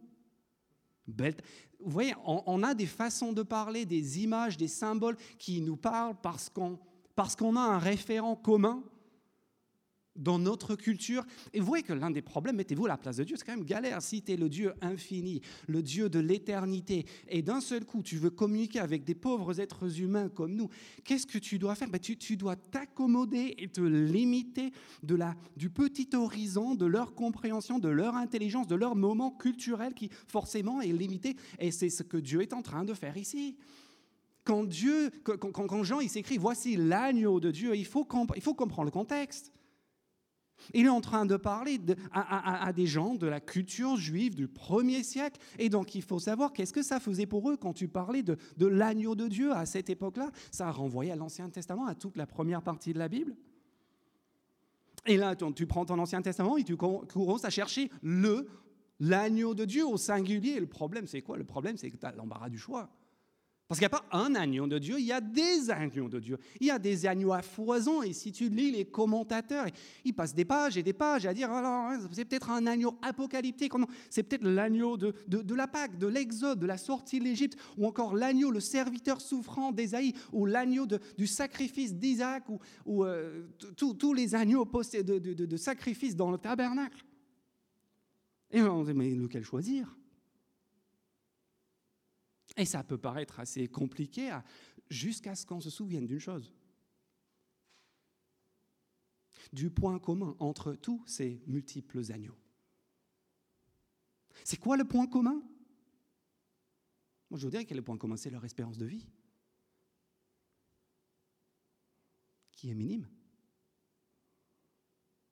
Belle 1.06 1.36
Vous 1.80 1.90
voyez, 1.90 2.14
on, 2.24 2.62
a 2.62 2.74
des 2.74 2.86
façons 2.86 3.32
de 3.32 3.42
parler, 3.42 3.84
des 3.84 4.22
images, 4.22 4.56
des 4.56 4.68
symboles 4.68 5.16
qui 5.38 5.60
nous 5.60 5.76
parlent 5.76 6.16
parce 6.20 6.48
qu'on 6.50 7.56
a 7.56 7.60
un 7.60 7.78
référent 7.78 8.36
commun 8.36 8.82
dans 10.16 10.38
notre 10.38 10.76
culture. 10.76 11.24
Et 11.52 11.60
vous 11.60 11.66
voyez 11.66 11.82
que 11.82 11.92
l'un 11.92 12.10
des 12.10 12.22
problèmes, 12.22 12.56
mettez-vous 12.56 12.86
à 12.86 12.88
la 12.88 12.96
place 12.96 13.16
de 13.16 13.24
Dieu, 13.24 13.36
c'est 13.36 13.44
quand 13.44 13.56
même 13.56 13.64
galère 13.64 14.02
si 14.02 14.22
tu 14.22 14.32
es 14.32 14.36
le 14.36 14.48
Dieu 14.48 14.72
infini, 14.80 15.40
le 15.66 15.82
Dieu 15.82 16.08
de 16.08 16.18
l'éternité, 16.18 17.06
et 17.28 17.42
d'un 17.42 17.60
seul 17.60 17.84
coup, 17.84 18.02
tu 18.02 18.16
veux 18.16 18.30
communiquer 18.30 18.80
avec 18.80 19.04
des 19.04 19.14
pauvres 19.14 19.60
êtres 19.60 20.00
humains 20.00 20.28
comme 20.28 20.54
nous. 20.54 20.68
Qu'est-ce 21.04 21.26
que 21.26 21.38
tu 21.38 21.58
dois 21.58 21.74
faire? 21.74 21.88
Ben, 21.88 22.00
tu, 22.00 22.16
tu, 22.16 22.36
dois 22.36 22.56
t'accommoder 22.56 23.54
et 23.58 23.68
te 23.68 23.80
limiter 23.80 24.72
de 25.02 25.14
la, 25.14 25.34
du 25.56 25.70
petit 25.70 26.08
horizon 26.14 26.74
de 26.74 26.86
leur 26.86 27.14
compréhension, 27.14 27.78
de 27.78 27.88
leur 27.88 28.14
intelligence, 28.14 28.66
de 28.66 28.74
leur 28.74 28.96
moment 28.96 29.30
culturel 29.30 29.94
qui 29.94 30.10
forcément 30.28 30.80
est 30.80 30.92
limité. 30.92 31.36
Et 31.58 31.70
c'est 31.70 31.90
ce 31.90 32.02
que 32.02 32.16
Dieu 32.16 32.42
est 32.42 32.52
en 32.52 32.62
train 32.62 32.84
de 32.84 32.94
faire 32.94 33.16
ici. 33.16 33.56
Quand 34.44 34.64
Dieu, 34.64 35.10
quand, 35.24 35.82
Jean 35.84 36.00
il 36.00 36.10
s'écrit, 36.10 36.36
voici 36.36 36.76
l'agneau 36.76 37.40
de 37.40 37.50
Dieu, 37.50 37.74
il 37.74 37.86
faut, 37.86 38.06
il 38.36 38.42
faut 38.42 38.54
comprendre 38.54 38.86
le 38.86 38.90
contexte. 38.90 39.52
Il 40.72 40.86
est 40.86 40.90
en 40.90 41.00
train 41.00 41.26
de 41.26 41.36
parler 41.36 41.80
à, 42.12 42.72
des 42.72 42.86
gens 42.86 43.14
de 43.14 43.26
la 43.26 43.40
culture 43.40 43.96
juive 43.96 44.34
du 44.34 44.48
premier 44.48 45.02
siècle. 45.02 45.40
Et 45.58 45.68
donc, 45.68 45.94
il 45.94 46.02
faut 46.02 46.18
savoir 46.18 46.52
qu'est-ce 46.52 46.72
que 46.72 46.82
ça 46.82 47.00
faisait 47.00 47.26
pour 47.26 47.50
eux 47.50 47.56
quand 47.56 47.72
tu 47.72 47.88
parlais 47.88 48.22
de, 48.22 48.36
l'agneau 48.58 49.14
de 49.14 49.28
Dieu 49.28 49.52
à 49.52 49.66
cette 49.66 49.90
époque-là. 49.90 50.30
Ça 50.50 50.70
renvoyait 50.70 51.12
à 51.12 51.16
l'Ancien 51.16 51.48
Testament, 51.50 51.86
à 51.86 51.94
toute 51.94 52.16
la 52.16 52.26
première 52.26 52.62
partie 52.62 52.92
de 52.92 52.98
la 52.98 53.08
Bible. 53.08 53.36
Et 55.06 55.16
là, 55.16 55.36
tu 55.36 55.66
prends 55.66 55.84
ton 55.84 55.98
Ancien 55.98 56.22
Testament 56.22 56.56
et 56.56 56.64
tu 56.64 56.76
commences 56.76 57.44
à 57.44 57.50
chercher 57.50 57.90
le 58.02 58.48
l'agneau 59.00 59.54
de 59.54 59.64
Dieu 59.64 59.86
au 59.86 59.96
singulier. 59.96 60.60
le 60.60 60.66
problème, 60.66 61.06
c'est 61.06 61.20
quoi? 61.20 61.36
Le 61.36 61.44
problème, 61.44 61.76
c'est 61.76 61.90
que 61.90 61.96
tu 61.96 62.06
as 62.06 62.12
l'embarras 62.12 62.48
du 62.48 62.58
choix. 62.58 62.88
Parce 63.66 63.80
qu'il 63.80 63.88
n'y 63.88 63.94
a 63.94 63.98
pas 63.98 64.04
un 64.12 64.34
agneau 64.34 64.66
de 64.66 64.78
Dieu, 64.78 64.96
il 64.98 65.06
y 65.06 65.12
a 65.12 65.22
des 65.22 65.70
agneaux 65.70 66.08
de 66.08 66.20
Dieu. 66.20 66.36
Il 66.60 66.66
y 66.66 66.70
a 66.70 66.78
des 66.78 67.06
agneaux 67.06 67.32
à 67.32 67.40
foison, 67.40 68.02
et 68.02 68.12
si 68.12 68.30
tu 68.30 68.50
lis 68.50 68.70
les 68.70 68.84
commentateurs, 68.84 69.66
ils 70.04 70.12
passent 70.12 70.34
des 70.34 70.44
pages 70.44 70.76
et 70.76 70.82
des 70.82 70.92
pages 70.92 71.24
à 71.24 71.32
dire 71.32 71.50
hein, 71.50 71.98
c'est 72.12 72.26
peut-être 72.26 72.50
un 72.50 72.66
agneau 72.66 72.98
apocalyptique, 73.00 73.72
c'est 74.10 74.22
peut-être 74.22 74.44
l'agneau 74.44 74.98
de, 74.98 75.14
de, 75.26 75.54
la 75.54 75.66
Pâque, 75.66 75.98
de 75.98 76.06
l'Exode, 76.06 76.58
de 76.58 76.66
la 76.66 76.76
sortie 76.76 77.18
de 77.18 77.24
l'Égypte, 77.24 77.58
ou 77.78 77.86
encore 77.86 78.14
l'agneau, 78.14 78.50
le 78.50 78.60
serviteur 78.60 79.22
souffrant 79.22 79.72
d'Ésaïe, 79.72 80.12
ou 80.32 80.44
l'agneau 80.44 80.86
du 81.16 81.26
sacrifice 81.26 81.94
d'Isaac, 81.94 82.44
ou, 82.84 83.04
euh, 83.04 83.46
tous 83.76 84.12
les 84.12 84.34
agneaux 84.34 84.66
de, 84.66 85.18
de 85.18 85.56
sacrifice 85.56 86.14
dans 86.14 86.30
le 86.30 86.36
tabernacle. 86.36 87.02
Et 88.50 88.60
on 88.60 88.84
dit, 88.84 88.92
mais 88.92 89.10
lequel 89.14 89.42
choisir? 89.42 89.96
Et 92.56 92.64
ça 92.64 92.84
peut 92.84 92.98
paraître 92.98 93.40
assez 93.40 93.68
compliqué 93.68 94.36
jusqu'à 94.88 95.34
ce 95.34 95.44
qu'on 95.44 95.60
se 95.60 95.70
souvienne 95.70 96.06
d'une 96.06 96.20
chose. 96.20 96.52
Du 99.52 99.70
point 99.70 99.98
commun 99.98 100.36
entre 100.38 100.74
tous 100.74 101.02
ces 101.06 101.42
multiples 101.46 102.00
agneaux. 102.12 102.36
C'est 104.44 104.56
quoi 104.56 104.76
le 104.76 104.84
point 104.84 105.06
commun? 105.06 105.42
Moi, 107.30 107.38
je 107.38 107.46
vous 107.46 107.50
dirais 107.50 107.64
que 107.64 107.74
le 107.74 107.82
point 107.82 107.96
commun, 107.96 108.16
c'est 108.16 108.30
leur 108.30 108.44
espérance 108.44 108.78
de 108.78 108.86
vie, 108.86 109.06
qui 112.52 112.70
est 112.70 112.74
minime. 112.74 113.08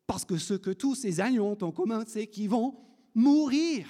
Parce 0.06 0.24
que 0.24 0.36
ce 0.36 0.54
que 0.54 0.70
tous 0.70 0.94
ces 0.94 1.20
agneaux 1.20 1.46
ont 1.46 1.62
en 1.62 1.72
commun, 1.72 2.04
c'est 2.06 2.26
qu'ils 2.26 2.50
vont 2.50 2.78
mourir 3.14 3.88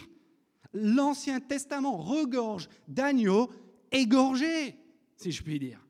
l'Ancien 0.72 1.40
Testament 1.40 1.96
regorge 1.98 2.68
d'agneaux 2.88 3.50
égorgés, 3.90 4.76
si 5.16 5.32
je 5.32 5.42
puis 5.42 5.58
dire. 5.58 5.86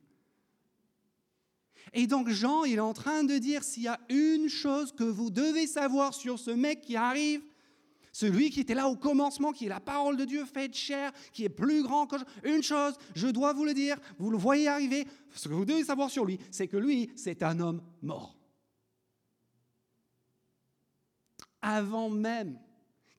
Et 1.92 2.06
donc 2.06 2.28
Jean, 2.28 2.64
il 2.64 2.74
est 2.74 2.80
en 2.80 2.94
train 2.94 3.24
de 3.24 3.36
dire, 3.38 3.62
s'il 3.62 3.84
y 3.84 3.88
a 3.88 4.00
une 4.08 4.48
chose 4.48 4.92
que 4.92 5.04
vous 5.04 5.30
devez 5.30 5.66
savoir 5.66 6.14
sur 6.14 6.38
ce 6.38 6.50
mec 6.50 6.80
qui 6.80 6.96
arrive, 6.96 7.42
celui 8.12 8.50
qui 8.50 8.60
était 8.60 8.74
là 8.74 8.88
au 8.88 8.96
commencement, 8.96 9.52
qui 9.52 9.66
est 9.66 9.70
la 9.70 9.80
parole 9.80 10.16
de 10.16 10.24
Dieu 10.24 10.44
faite 10.44 10.74
chair, 10.74 11.12
qui 11.32 11.44
est 11.44 11.50
plus 11.50 11.82
grand 11.82 12.06
que 12.06 12.16
je... 12.18 12.24
Une 12.48 12.62
chose, 12.62 12.94
je 13.14 13.28
dois 13.28 13.52
vous 13.52 13.64
le 13.64 13.74
dire, 13.74 13.96
vous 14.18 14.30
le 14.30 14.36
voyez 14.36 14.68
arriver, 14.68 15.06
ce 15.34 15.48
que 15.48 15.54
vous 15.54 15.64
devez 15.64 15.84
savoir 15.84 16.10
sur 16.10 16.24
lui, 16.24 16.38
c'est 16.50 16.68
que 16.68 16.76
lui, 16.76 17.10
c'est 17.16 17.42
un 17.42 17.58
homme 17.60 17.82
mort. 18.02 18.36
Avant 21.62 22.10
même 22.10 22.58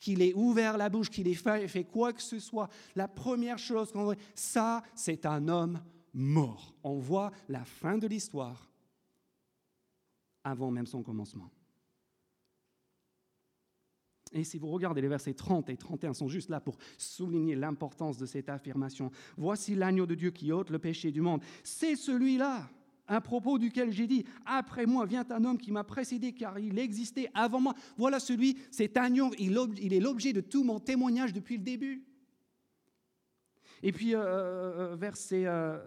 qu'il 0.04 0.22
ait 0.22 0.34
ouvert 0.34 0.78
la 0.78 0.90
bouche, 0.90 1.10
qu'il 1.10 1.30
ait 1.30 1.34
fait, 1.34 1.86
quoi 1.86 2.12
que 2.12 2.22
ce 2.22 2.38
soit, 2.38 2.68
la 2.94 3.08
première 3.08 3.58
chose 3.58 3.90
qu'on 3.90 4.04
voit, 4.04 4.16
ça, 4.36 4.84
c'est 4.96 5.26
un 5.26 5.48
homme 5.48 5.82
mort. 6.14 6.76
On 6.84 7.00
voit 7.00 7.32
la 7.48 7.64
fin 7.64 7.98
de 7.98 8.06
l'histoire 8.06 8.70
avant 10.44 10.72
même 10.72 10.88
son 10.88 11.04
commencement. 11.04 11.50
Et 14.34 14.44
si 14.44 14.58
vous 14.58 14.68
regardez 14.68 15.00
les 15.00 15.08
versets 15.08 15.36
30 15.36 15.70
et 15.70 15.78
31 15.78 16.14
sont 16.14 16.28
juste 16.28 16.50
là 16.50 16.60
pour 16.60 16.76
souligner 16.98 17.56
l'importance 17.56 18.18
de 18.18 18.26
cette 18.26 18.50
affirmation. 18.50 19.10
Voici 19.38 19.74
l'agneau 19.74 20.06
de 20.06 20.16
Dieu 20.16 20.32
qui 20.32 20.52
ôte 20.52 20.70
le 20.70 20.80
péché 20.80 21.14
du 21.14 21.22
monde. 21.22 21.42
C'est 21.64 21.96
celui-là 21.96 22.70
à 23.08 23.22
propos 23.22 23.58
duquel 23.58 23.92
j'ai 23.92 24.08
dit, 24.08 24.26
après 24.46 24.86
moi 24.86 25.06
vient 25.06 25.26
un 25.30 25.44
homme 25.44 25.58
qui 25.58 25.72
m'a 25.72 25.84
précédé 25.84 26.34
car 26.34 26.60
il 26.60 26.80
existait 26.80 27.30
avant 27.34 27.60
moi. 27.60 27.74
Voilà 27.98 28.20
celui, 28.20 28.58
cet 28.72 28.98
agneau, 28.98 29.32
il, 29.38 29.94
est 29.94 30.00
l'objet 30.00 30.34
de 30.34 30.42
tout 30.42 30.64
mon 30.64 30.80
témoignage 30.80 31.34
depuis 31.34 31.58
le 31.58 31.64
début. 31.64 32.04
Et 33.86 33.92
puis, 33.92 34.16
euh, 34.16 34.22
euh, 34.22 34.96
verset, 34.96 35.44
euh, 35.46 35.78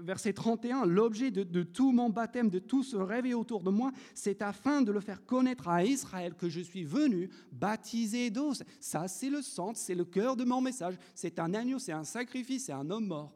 verset 0.00 0.32
31, 0.32 0.86
l'objet 0.86 1.30
de, 1.30 1.62
tout 1.62 1.92
mon 1.92 2.08
baptême, 2.08 2.48
de 2.48 2.58
tout 2.58 2.82
ce 2.82 2.96
rêver 2.96 3.34
autour 3.34 3.62
de 3.62 3.70
moi, 3.70 3.92
c'est 4.14 4.40
afin 4.40 4.80
de 4.80 4.90
le 4.90 5.00
faire 5.00 5.26
connaître 5.26 5.68
à 5.68 5.84
Israël 5.84 6.34
que 6.34 6.48
je 6.48 6.60
suis 6.60 6.84
venu 6.84 7.28
baptiser 7.52 8.30
d'eau. 8.30 8.52
Ça, 8.80 9.06
c'est 9.06 9.28
le 9.28 9.42
centre, 9.42 9.78
c'est 9.78 9.94
le 9.94 10.06
cœur 10.06 10.34
de 10.34 10.44
mon 10.44 10.62
message. 10.62 10.94
C'est 11.14 11.38
un 11.38 11.52
agneau, 11.52 11.78
c'est 11.78 11.92
un 11.92 12.04
sacrifice, 12.04 12.66
c'est 12.66 12.72
un 12.72 12.88
homme 12.90 13.08
mort. 13.08 13.34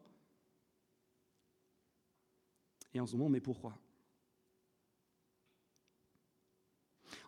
Et 2.93 2.99
en 2.99 3.05
ce 3.05 3.15
moment, 3.15 3.29
mais 3.29 3.41
pourquoi? 3.41 3.77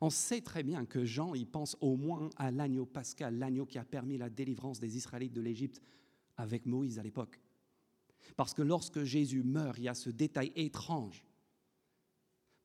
On 0.01 0.09
sait 0.09 0.41
très 0.41 0.63
bien 0.63 0.85
que 0.85 1.03
Jean, 1.03 1.33
il 1.33 1.47
pense 1.47 1.75
au 1.81 1.95
moins 1.95 2.29
à 2.37 2.51
l'agneau 2.51 2.85
pascal, 2.85 3.37
l'agneau 3.37 3.65
qui 3.65 3.77
a 3.77 3.83
permis 3.83 4.17
la 4.17 4.29
délivrance 4.29 4.79
des 4.79 4.95
Israélites 4.97 5.33
de 5.33 5.41
l'Égypte 5.41 5.81
avec 6.37 6.65
Moïse 6.65 6.99
à 6.99 7.03
l'époque. 7.03 7.39
Parce 8.35 8.53
que 8.53 8.61
lorsque 8.61 9.03
Jésus 9.03 9.43
meurt, 9.43 9.77
il 9.77 9.83
y 9.83 9.89
a 9.89 9.95
ce 9.95 10.09
détail 10.09 10.51
étrange 10.55 11.25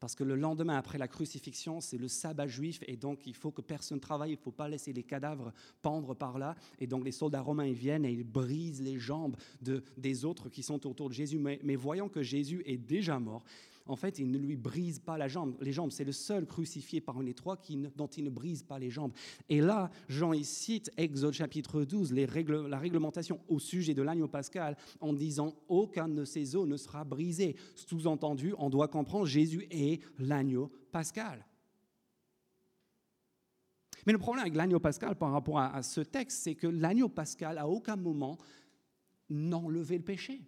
parce 0.05 0.17
que 0.17 0.23
le 0.23 0.37
lendemain 0.37 0.77
après 0.77 0.99
la 0.99 1.09
crucifixion, 1.09 1.81
c'est 1.81 1.97
le 1.97 2.09
sabbat 2.09 2.47
juif, 2.47 2.81
et 2.87 2.95
donc 2.95 3.27
il 3.27 3.35
faut 3.35 3.51
que 3.51 3.63
personne 3.63 4.01
travaille, 4.01 4.33
il 4.33 4.37
ne 4.37 4.43
faut 4.43 4.51
pas 4.51 4.69
laisser 4.69 4.93
les 4.93 5.03
cadavres 5.03 5.51
pendre 5.81 6.13
par 6.13 6.37
là. 6.37 6.57
Et 6.79 6.87
donc 6.87 7.07
les 7.07 7.11
soldats 7.11 7.41
romains 7.41 7.65
ils 7.65 7.73
viennent 7.73 8.05
et 8.05 8.13
ils 8.13 8.23
brisent 8.23 8.83
les 8.83 8.99
jambes 8.99 9.35
de, 9.63 9.83
des 9.97 10.27
autres 10.27 10.51
qui 10.51 10.63
sont 10.63 10.87
autour 10.87 11.09
de 11.09 11.15
Jésus. 11.15 11.39
Mais, 11.39 11.59
mais 11.65 11.75
voyant 11.75 12.11
que 12.11 12.23
Jésus 12.23 12.63
est 12.67 12.77
déjà 12.77 13.19
mort, 13.19 13.45
en 13.87 13.97
fait, 13.97 14.19
il 14.19 14.31
ne 14.31 14.39
lui 14.39 14.57
brise 14.57 14.99
pas 14.99 15.19
la 15.19 15.29
jambe, 15.29 15.57
les 15.61 15.73
jambes. 15.73 15.91
C'est 15.91 16.05
le 16.05 16.13
seul 16.13 16.47
crucifié 16.47 17.03
parmi 17.03 17.27
les 17.27 17.35
trois 17.35 17.59
qui 17.59 17.77
dont 17.97 18.07
il 18.07 18.25
ne 18.25 18.31
brise 18.31 18.63
pas 18.63 18.79
les 18.79 18.91
jambes. 18.91 19.13
Et 19.51 19.61
là, 19.61 19.91
Jean 20.09 20.33
y 20.33 20.45
cite 20.45 20.91
Exode 20.97 21.35
chapitre 21.35 21.83
12, 21.83 22.13
les 22.13 22.25
règles, 22.25 22.67
la 22.67 22.79
réglementation 22.79 23.41
au 23.49 23.59
sujet 23.59 23.93
de 23.93 24.01
l'agneau 24.01 24.29
pascal 24.29 24.79
en 25.01 25.13
disant 25.13 25.55
aucun 25.69 26.09
de 26.09 26.25
ses 26.25 26.57
os 26.57 26.67
ne 26.67 26.79
sera 26.79 27.05
brisé. 27.05 27.57
Sous-entendu, 27.75 28.55
on 28.57 28.71
doit 28.71 28.89
comprendre 28.89 29.27
Jésus 29.27 29.67
est 29.71 30.01
l'agneau 30.19 30.73
pascal. 30.91 31.45
Mais 34.07 34.13
le 34.13 34.19
problème 34.19 34.43
avec 34.43 34.55
l'agneau 34.55 34.81
pascal 34.81 35.17
par 35.17 35.33
rapport 35.33 35.59
à, 35.59 35.75
à 35.75 35.83
ce 35.83 36.01
texte, 36.01 36.43
c'est 36.43 36.55
que 36.55 36.67
l'agneau 36.67 37.11
pascal, 37.11 37.59
à 37.59 37.69
aucun 37.69 37.97
moment, 37.97 38.39
n'enlevait 39.29 39.99
le 39.99 40.05
péché. 40.05 40.41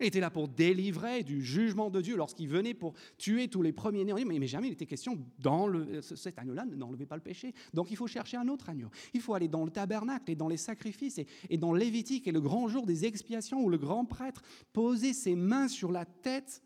Il 0.00 0.06
était 0.06 0.20
là 0.20 0.30
pour 0.30 0.48
délivrer 0.48 1.22
du 1.22 1.42
jugement 1.42 1.90
de 1.90 2.00
Dieu 2.00 2.16
lorsqu'il 2.16 2.48
venait 2.48 2.74
pour 2.74 2.94
tuer 3.18 3.48
tous 3.48 3.62
les 3.62 3.72
premiers-nés. 3.72 4.24
Mais, 4.24 4.46
jamais 4.46 4.68
il 4.68 4.72
était 4.72 4.86
question, 4.86 5.18
dans 5.38 5.66
le, 5.66 6.00
cet 6.00 6.38
agneau-là, 6.38 6.64
n'enlevez 6.64 7.06
pas 7.06 7.16
le 7.16 7.22
péché. 7.22 7.54
Donc 7.74 7.90
il 7.90 7.96
faut 7.96 8.06
chercher 8.06 8.36
un 8.36 8.48
autre 8.48 8.70
agneau. 8.70 8.88
Il 9.12 9.20
faut 9.20 9.34
aller 9.34 9.48
dans 9.48 9.64
le 9.64 9.70
tabernacle 9.70 10.30
et 10.30 10.34
dans 10.36 10.48
les 10.48 10.56
sacrifices 10.56 11.20
et, 11.48 11.58
dans 11.58 11.74
Lévitique 11.74 12.26
et 12.26 12.32
le 12.32 12.40
grand 12.40 12.68
jour 12.68 12.86
des 12.86 13.04
expiations 13.04 13.62
où 13.62 13.68
le 13.68 13.78
grand 13.78 14.04
prêtre 14.04 14.42
posait 14.72 15.12
ses 15.12 15.36
mains 15.36 15.68
sur 15.68 15.92
la 15.92 16.04
tête 16.04 16.62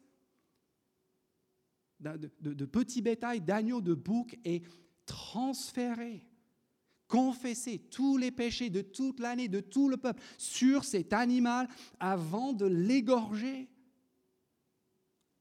de, 2.00 2.30
de 2.40 2.64
petits 2.66 3.02
bétails, 3.02 3.40
d'agneaux, 3.40 3.80
de 3.80 3.94
boucs 3.94 4.38
et 4.44 4.62
transférait 5.06 6.26
confesser 7.14 7.78
tous 7.78 8.16
les 8.16 8.32
péchés 8.32 8.70
de 8.70 8.80
toute 8.80 9.20
l'année, 9.20 9.46
de 9.46 9.60
tout 9.60 9.88
le 9.88 9.96
peuple, 9.96 10.20
sur 10.36 10.82
cet 10.84 11.12
animal 11.12 11.68
avant 12.00 12.52
de 12.52 12.66
l'égorger. 12.66 13.68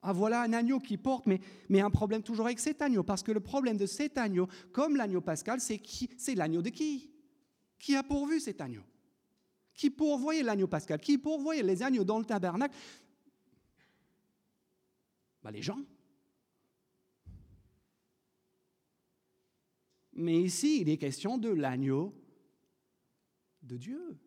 Ah 0.04 0.14
voilà 0.14 0.44
un 0.44 0.54
agneau 0.54 0.80
qui 0.80 0.98
porte, 0.98 1.26
mais, 1.26 1.82
un 1.82 1.90
problème 1.90 2.22
toujours 2.22 2.46
avec 2.46 2.60
cet 2.60 2.84
agneau, 2.84 3.02
parce 3.02 3.24
que 3.24 3.32
le 3.32 3.40
problème 3.40 3.78
de 3.78 3.88
cet 3.88 4.20
agneau, 4.20 4.48
comme 4.72 4.98
l'agneau 4.98 5.22
pascal, 5.22 5.60
c'est 5.60 5.80
qui 5.80 6.12
C'est 6.16 6.36
l'agneau 6.36 6.62
de 6.62 6.70
qui? 6.70 7.10
Qui 7.80 7.96
a 7.96 8.04
pourvu 8.04 8.40
cet 8.40 8.62
agneau? 8.62 8.84
Qui 9.74 9.90
pourvoyait 9.90 10.44
l'agneau 10.44 10.68
pascal? 10.68 11.00
Qui 11.00 11.18
pourvoyait 11.18 11.64
les 11.64 11.82
agneaux 11.82 12.04
dans 12.04 12.20
le 12.20 12.26
tabernacle? 12.26 12.76
Bah, 15.42 15.50
Les 15.50 15.64
gens. 15.64 15.80
Mais 20.16 20.42
ici, 20.42 20.82
il 20.82 20.90
est 20.90 20.98
question 20.98 21.38
de 21.38 21.50
l'agneau 21.50 22.14
de 23.64 23.78
Dieu. 23.78 24.18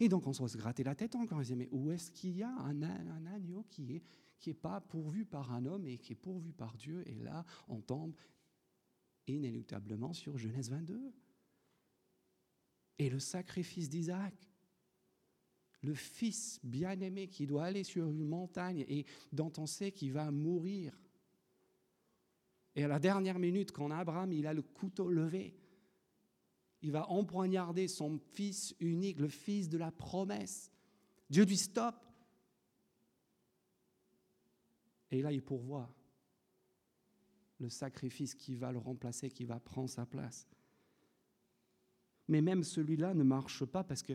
Et 0.00 0.08
donc 0.08 0.26
on 0.26 0.32
se 0.32 0.56
gratter 0.56 0.82
la 0.82 0.94
tête 0.94 1.14
encore 1.14 1.40
et 1.40 1.44
se 1.44 1.54
mais 1.54 1.68
où 1.70 1.90
est-ce 1.90 2.10
qu'il 2.10 2.36
y 2.36 2.42
a 2.42 2.50
un, 2.50 2.82
agneau 3.26 3.64
qui 3.70 3.82
n'est 3.82 4.02
qui 4.40 4.52
pas 4.52 4.80
pourvu 4.80 5.24
par 5.24 5.52
un 5.52 5.64
homme 5.64 5.86
et 5.86 5.98
qui 5.98 6.12
est 6.12 6.16
pourvu 6.16 6.52
par 6.52 6.76
Dieu? 6.76 7.02
Et 7.08 7.14
là, 7.14 7.44
on 7.68 7.80
tombe 7.80 8.14
inéluctablement 9.26 10.12
sur 10.12 10.36
Genèse 10.36 10.70
22. 10.70 11.12
Et 12.98 13.08
le 13.08 13.18
sacrifice 13.18 13.88
d'Isaac, 13.88 14.34
le 15.82 15.94
fils 15.94 16.60
bien-aimé 16.62 17.28
qui 17.28 17.46
doit 17.46 17.64
aller 17.64 17.84
sur 17.84 18.08
une 18.08 18.24
montagne 18.24 18.84
et 18.88 19.06
dont 19.32 19.52
on 19.58 19.66
sait 19.66 19.92
qu'il 19.92 20.12
va 20.12 20.30
mourir 20.30 20.98
Et 22.76 22.84
à 22.84 22.88
la 22.88 22.98
dernière 22.98 23.38
minute, 23.38 23.72
quand 23.72 23.90
Abraham 23.90 24.32
il 24.32 24.46
a 24.46 24.54
le 24.54 24.62
couteau 24.62 25.08
levé, 25.08 25.54
il 26.82 26.90
va 26.90 27.08
empoignarder 27.08 27.88
son 27.88 28.18
fils 28.18 28.74
unique, 28.80 29.18
le 29.18 29.28
fils 29.28 29.68
de 29.68 29.78
la 29.78 29.90
promesse. 29.90 30.70
Dieu 31.30 31.46
dit 31.46 31.56
stop. 31.56 31.94
Et 35.10 35.22
là, 35.22 35.32
il 35.32 35.42
pourvoit 35.42 35.94
le 37.58 37.68
sacrifice 37.68 38.34
qui 38.34 38.54
va 38.54 38.72
le 38.72 38.78
remplacer, 38.78 39.30
qui 39.30 39.44
va 39.44 39.60
prendre 39.60 39.88
sa 39.88 40.04
place. 40.04 40.46
Mais 42.28 42.40
même 42.40 42.64
celui-là 42.64 43.14
ne 43.14 43.22
marche 43.22 43.64
pas 43.64 43.84
parce 43.84 44.02
que 44.02 44.14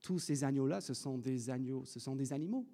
tous 0.00 0.18
ces 0.18 0.44
agneaux-là, 0.44 0.80
ce 0.80 0.94
sont 0.94 1.18
des 1.18 1.50
agneaux, 1.50 1.84
ce 1.84 2.00
sont 2.00 2.16
des 2.16 2.32
animaux. 2.32 2.66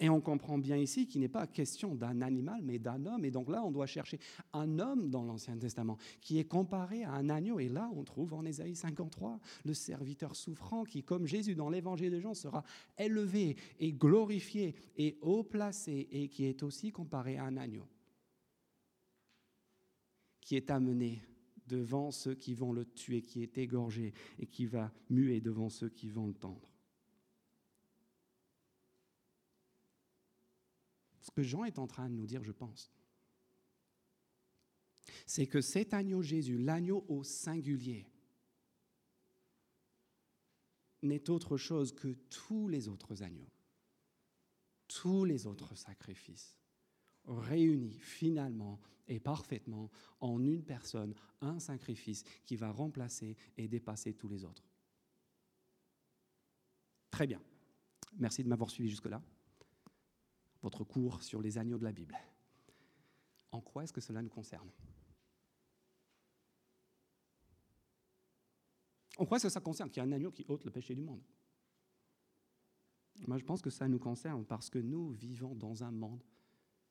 Et 0.00 0.08
on 0.08 0.20
comprend 0.20 0.56
bien 0.56 0.78
ici 0.78 1.06
qu'il 1.06 1.20
n'est 1.20 1.28
pas 1.28 1.46
question 1.46 1.94
d'un 1.94 2.22
animal, 2.22 2.60
mais 2.62 2.78
d'un 2.78 3.04
homme. 3.04 3.24
Et 3.26 3.30
donc 3.30 3.50
là, 3.50 3.62
on 3.62 3.70
doit 3.70 3.86
chercher 3.86 4.18
un 4.54 4.78
homme 4.78 5.10
dans 5.10 5.24
l'Ancien 5.24 5.58
Testament 5.58 5.98
qui 6.22 6.38
est 6.38 6.44
comparé 6.44 7.04
à 7.04 7.12
un 7.12 7.28
agneau. 7.28 7.60
Et 7.60 7.68
là, 7.68 7.90
on 7.94 8.02
trouve 8.02 8.32
en 8.32 8.44
Ésaïe 8.46 8.74
53 8.74 9.38
le 9.66 9.74
serviteur 9.74 10.34
souffrant 10.34 10.84
qui, 10.84 11.02
comme 11.02 11.26
Jésus 11.26 11.54
dans 11.54 11.68
l'Évangile 11.68 12.10
de 12.10 12.18
Jean, 12.18 12.32
sera 12.32 12.64
élevé 12.96 13.56
et 13.78 13.92
glorifié 13.92 14.74
et 14.96 15.18
haut 15.20 15.44
placé 15.44 16.08
et 16.10 16.28
qui 16.28 16.46
est 16.46 16.62
aussi 16.62 16.90
comparé 16.90 17.36
à 17.36 17.44
un 17.44 17.58
agneau 17.58 17.86
qui 20.40 20.56
est 20.56 20.70
amené 20.70 21.22
devant 21.68 22.10
ceux 22.10 22.34
qui 22.34 22.54
vont 22.54 22.72
le 22.72 22.84
tuer, 22.84 23.22
qui 23.22 23.42
est 23.42 23.56
égorgé 23.58 24.12
et 24.38 24.46
qui 24.46 24.66
va 24.66 24.90
muer 25.08 25.40
devant 25.40 25.68
ceux 25.68 25.88
qui 25.88 26.08
vont 26.08 26.26
le 26.26 26.34
tendre. 26.34 26.69
Ce 31.30 31.32
que 31.32 31.42
Jean 31.44 31.64
est 31.64 31.78
en 31.78 31.86
train 31.86 32.10
de 32.10 32.14
nous 32.16 32.26
dire, 32.26 32.42
je 32.42 32.50
pense, 32.50 32.90
c'est 35.26 35.46
que 35.46 35.60
cet 35.60 35.94
agneau 35.94 36.22
Jésus, 36.22 36.58
l'agneau 36.58 37.04
au 37.06 37.22
singulier, 37.22 38.04
n'est 41.02 41.30
autre 41.30 41.56
chose 41.56 41.92
que 41.92 42.14
tous 42.30 42.66
les 42.66 42.88
autres 42.88 43.22
agneaux, 43.22 43.48
tous 44.88 45.24
les 45.24 45.46
autres 45.46 45.76
sacrifices, 45.76 46.56
réunis 47.26 47.96
finalement 48.00 48.80
et 49.06 49.20
parfaitement 49.20 49.88
en 50.18 50.44
une 50.44 50.64
personne, 50.64 51.14
un 51.40 51.60
sacrifice 51.60 52.24
qui 52.44 52.56
va 52.56 52.72
remplacer 52.72 53.36
et 53.56 53.68
dépasser 53.68 54.14
tous 54.14 54.28
les 54.28 54.44
autres. 54.44 54.68
Très 57.12 57.28
bien. 57.28 57.40
Merci 58.18 58.42
de 58.42 58.48
m'avoir 58.48 58.68
suivi 58.68 58.90
jusque-là 58.90 59.22
votre 60.62 60.84
cours 60.84 61.22
sur 61.22 61.40
les 61.42 61.58
agneaux 61.58 61.78
de 61.78 61.84
la 61.84 61.92
Bible. 61.92 62.16
En 63.52 63.60
quoi 63.60 63.84
est-ce 63.84 63.92
que 63.92 64.00
cela 64.00 64.22
nous 64.22 64.28
concerne? 64.28 64.70
En 69.16 69.26
quoi 69.26 69.36
est-ce 69.36 69.46
que 69.46 69.52
ça 69.52 69.60
concerne 69.60 69.90
qu'il 69.90 70.02
y 70.02 70.06
a 70.06 70.08
un 70.08 70.12
agneau 70.12 70.30
qui 70.30 70.44
ôte 70.48 70.64
le 70.64 70.70
péché 70.70 70.94
du 70.94 71.02
monde? 71.02 71.22
Moi, 73.26 73.38
je 73.38 73.44
pense 73.44 73.60
que 73.60 73.70
ça 73.70 73.86
nous 73.86 73.98
concerne 73.98 74.46
parce 74.46 74.70
que 74.70 74.78
nous 74.78 75.10
vivons 75.10 75.54
dans 75.54 75.84
un 75.84 75.90
monde 75.90 76.24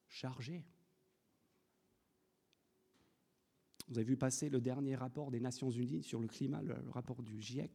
chargé. 0.07 0.65
Vous 3.87 3.97
avez 3.97 4.05
vu 4.05 4.17
passer 4.17 4.49
le 4.49 4.61
dernier 4.61 4.95
rapport 4.95 5.31
des 5.31 5.39
Nations 5.39 5.71
Unies 5.71 6.03
sur 6.03 6.19
le 6.19 6.27
climat, 6.27 6.61
le 6.61 6.75
rapport 6.89 7.23
du 7.23 7.41
GIEC. 7.41 7.71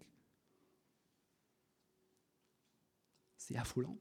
C'est 3.37 3.57
affolant 3.57 3.99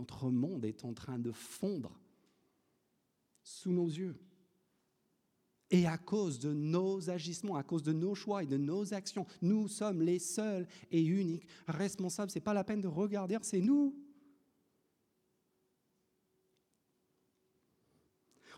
notre 0.00 0.30
monde 0.30 0.64
est 0.64 0.84
en 0.86 0.94
train 0.94 1.18
de 1.18 1.30
fondre 1.30 2.00
sous 3.42 3.70
nos 3.70 3.86
yeux. 3.86 4.18
Et 5.70 5.86
à 5.86 5.98
cause 5.98 6.40
de 6.40 6.52
nos 6.52 7.10
agissements, 7.10 7.56
à 7.56 7.62
cause 7.62 7.82
de 7.82 7.92
nos 7.92 8.14
choix 8.14 8.42
et 8.42 8.46
de 8.46 8.56
nos 8.56 8.94
actions, 8.94 9.26
nous 9.42 9.68
sommes 9.68 10.02
les 10.02 10.18
seuls 10.18 10.66
et 10.90 11.04
uniques 11.04 11.46
responsables. 11.68 12.30
Ce 12.30 12.38
n'est 12.38 12.44
pas 12.44 12.54
la 12.54 12.64
peine 12.64 12.80
de 12.80 12.88
regarder, 12.88 13.38
c'est 13.42 13.60
nous. 13.60 13.94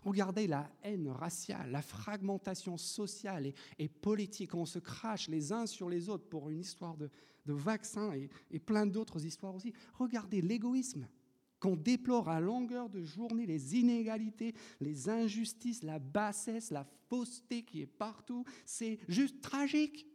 Regardez 0.03 0.47
la 0.47 0.69
haine 0.81 1.09
raciale, 1.09 1.71
la 1.71 1.81
fragmentation 1.81 2.77
sociale 2.77 3.53
et, 3.77 3.89
politique. 3.89 4.55
On 4.55 4.65
se 4.65 4.79
crache 4.79 5.27
les 5.27 5.51
uns 5.51 5.65
sur 5.65 5.89
les 5.89 6.09
autres 6.09 6.27
pour 6.27 6.49
une 6.49 6.59
histoire 6.59 6.97
de, 6.97 7.09
vaccins 7.45 8.13
et, 8.13 8.29
et 8.49 8.59
plein 8.59 8.85
d'autres 8.85 9.25
histoires 9.25 9.55
aussi. 9.55 9.73
Regardez 9.99 10.41
l'égoïsme 10.41 11.07
qu'on 11.63 11.77
déplore 11.77 12.27
à 12.27 12.41
longueur 12.41 12.89
de 12.89 13.05
journée, 13.05 13.45
les 13.45 13.77
inégalités, 13.77 14.53
les 14.81 15.07
injustices, 15.07 15.81
la 15.81 15.97
bassesse, 15.97 16.71
la 16.71 16.83
fausseté 16.83 17.63
qui 17.63 17.79
est 17.79 17.87
partout. 17.87 18.43
C'est 18.65 18.99
juste 19.07 19.39
tragique. 19.39 20.05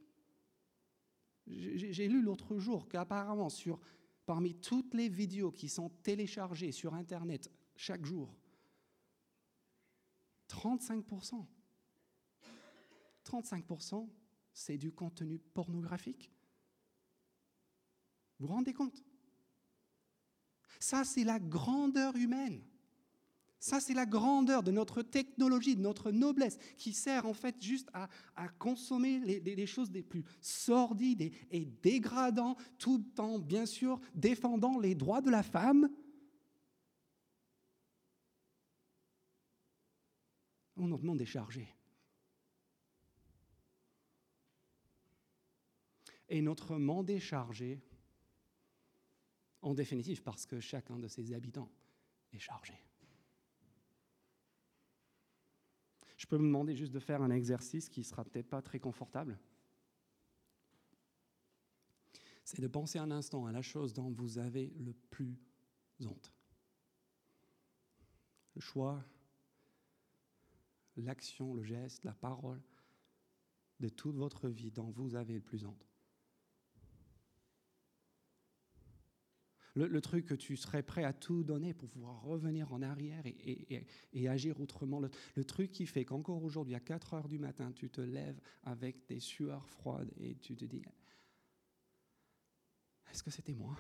J'ai 1.47 2.07
lu 2.07 2.21
l'autre 2.21 2.59
jour 2.59 2.87
qu'apparemment, 2.87 3.49
parmi 4.27 4.57
toutes 4.57 4.93
les 4.93 5.09
vidéos 5.09 5.51
qui 5.51 5.71
sont 5.71 5.89
téléchargées 6.03 6.71
sur 6.71 6.93
Internet 6.93 7.51
chaque 7.77 8.05
jour, 8.05 8.37
35%. 10.51 11.47
35%, 13.25 14.07
c'est 14.53 14.77
du 14.77 14.93
contenu 14.93 15.39
pornographique. 15.39 16.31
Vous 18.39 18.49
vous 18.49 18.53
rendez 18.53 18.75
compte? 18.75 19.03
Ça, 20.79 21.05
c'est 21.05 21.25
la 21.25 21.39
grandeur 21.39 22.17
humaine. 22.17 22.63
Ça, 23.61 23.81
c'est 23.81 23.95
la 23.95 24.07
grandeur 24.07 24.63
de 24.63 24.71
notre 24.71 25.03
technologie, 25.03 25.75
de 25.75 25.81
notre 25.81 26.13
noblesse, 26.13 26.59
qui 26.77 26.93
sert 26.93 27.27
en 27.27 27.35
fait 27.35 27.61
juste 27.61 27.91
à, 27.93 28.09
consommer 28.59 29.19
les, 29.19 29.67
choses 29.67 29.91
les 29.91 30.03
plus 30.03 30.25
sordides 30.41 31.23
et, 31.23 31.33
et 31.51 31.65
dégradantes, 31.65 32.59
tout 32.79 33.05
en, 33.19 33.41
bien 33.41 33.67
sûr, 33.67 34.01
défendant 34.15 34.79
les 34.79 34.95
droits 34.95 35.21
de 35.21 35.31
la 35.31 35.43
femme, 35.43 35.89
notre 40.87 41.05
monde 41.05 41.21
est 41.21 41.27
chargé. 41.27 41.69
Et 46.29 46.43
notre 46.43 46.77
monde 46.77 47.11
est 47.11 47.21
chargé, 47.21 47.81
en 49.69 49.75
définitive, 49.75 50.23
parce 50.23 50.47
que 50.47 50.61
chacun 50.61 50.99
de 50.99 51.09
ses 51.09 51.33
habitants 51.35 51.71
est 52.33 52.39
chargé. 52.39 52.75
Je 56.17 56.27
peux 56.27 56.39
me 56.39 56.45
demander 56.45 56.75
juste 56.75 56.93
de 56.93 56.99
faire 56.99 57.21
un 57.21 57.31
exercice 57.31 57.89
qui 57.91 58.01
ne 58.01 58.05
sera 58.05 58.25
peut-être 58.25 58.49
pas 58.49 58.63
très 58.63 58.81
confortable. 58.81 59.39
C'est 62.45 62.63
de 62.63 62.67
penser 62.67 62.99
un 62.99 63.11
instant 63.11 63.45
à 63.45 63.53
la 63.53 63.61
chose 63.61 63.93
dont 63.93 64.11
vous 64.11 64.39
avez 64.39 64.73
le 64.79 64.95
plus 65.11 65.39
honte. 66.01 66.33
Le 68.55 68.61
choix 68.63 69.05
l'action, 70.97 71.55
le 71.55 71.63
geste, 71.63 72.05
la 72.05 72.15
parole 72.15 72.61
de 73.79 73.89
toute 73.89 74.17
votre 74.17 74.49
vie 74.49 74.73
dont 74.73 74.91
vous 74.91 75.15
avez 75.15 75.35
le 75.35 75.41
plus 75.41 75.65
honte. 75.65 75.88
Le, 79.87 80.01
truc 80.01 80.27
que 80.27 80.35
tu 80.35 80.57
serais 80.57 80.83
prêt 80.83 81.05
à 81.05 81.13
tout 81.13 81.45
donner 81.45 81.73
pour 81.73 81.89
pouvoir 81.89 82.21
revenir 82.23 82.73
en 82.73 82.83
arrière 82.83 83.23
et, 83.25 84.29
agir 84.29 84.61
autrement. 84.61 85.01
Le, 85.01 85.45
truc 85.45 85.71
qui 85.71 85.87
fait 85.87 86.05
qu'encore 86.05 86.43
aujourd'hui, 86.43 86.75
à 86.75 86.81
4 86.81 87.15
heures 87.15 87.29
du 87.29 87.39
matin, 87.39 87.71
tu 87.73 87.89
te 87.89 88.01
lèves 88.01 88.41
avec 88.65 89.07
des 89.07 89.21
sueurs 89.21 89.69
froides 89.69 90.13
et 90.19 90.35
tu 90.37 90.57
te 90.57 90.65
dis, 90.65 90.83
est-ce 93.11 93.23
que 93.23 93.31
c'était 93.31 93.55
moi? 93.55 93.77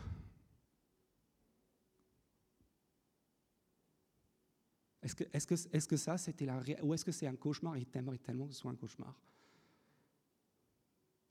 Est-ce 5.02 5.16
que, 5.16 5.24
est 5.24 5.46
que, 5.46 5.54
est 5.76 5.86
que, 5.86 5.96
ça, 5.96 6.16
c'était 6.16 6.46
la 6.46 6.60
Ou 6.82 6.94
est-ce 6.94 7.04
que 7.04 7.12
c'est 7.12 7.26
un 7.26 7.36
cauchemar? 7.36 7.76
Et 7.76 7.84
t'aimerais 7.84 8.18
tellement 8.18 8.46
que 8.46 8.52
ce 8.52 8.60
soit 8.60 8.70
un 8.70 8.76
cauchemar. 8.76 9.18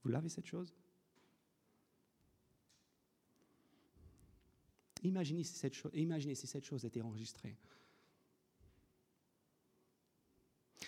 Vous 0.04 0.10
l'avez 0.10 0.30
cette 0.30 0.46
chose? 0.46 0.74
Imaginez 5.04 5.44
si, 5.44 5.56
cette 6.48 6.66
chose, 6.66 6.86
était 6.86 7.02
enregistrée. 7.02 7.58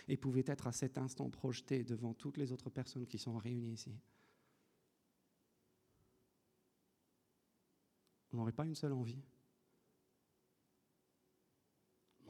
Et 0.07 0.17
pouvait 0.17 0.43
être 0.45 0.67
à 0.67 0.71
cet 0.71 0.97
instant 0.97 1.29
projetée 1.29 1.83
devant 1.83 2.13
toutes 2.13 2.37
les 2.37 2.51
autres 2.51 2.69
personnes 2.69 3.07
qui 3.07 3.17
sont 3.17 3.37
réunies 3.37 3.73
ici. 3.73 3.95
On 8.31 8.37
n'aurait 8.37 8.51
pas 8.51 8.65
une 8.65 8.75
seule 8.75 8.93
envie 8.93 9.21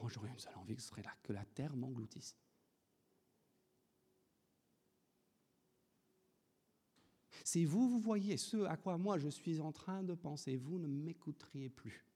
moi, 0.00 0.08
j'aurais 0.08 0.30
une 0.30 0.38
seule 0.38 0.56
envie, 0.56 0.74
ce 0.76 0.88
serait 0.88 1.02
là, 1.02 1.14
que 1.22 1.32
la 1.32 1.44
terre 1.44 1.76
m'engloutisse. 1.76 2.34
Si 7.50 7.64
vous, 7.64 7.88
vous 7.88 7.98
voyez 7.98 8.36
ce 8.36 8.58
à 8.66 8.76
quoi 8.76 8.96
moi 8.96 9.18
je 9.18 9.28
suis 9.28 9.58
en 9.58 9.72
train 9.72 10.04
de 10.04 10.14
penser, 10.14 10.56
vous 10.56 10.78
ne 10.78 10.86
m'écouteriez 10.86 11.68
plus. 11.68 12.06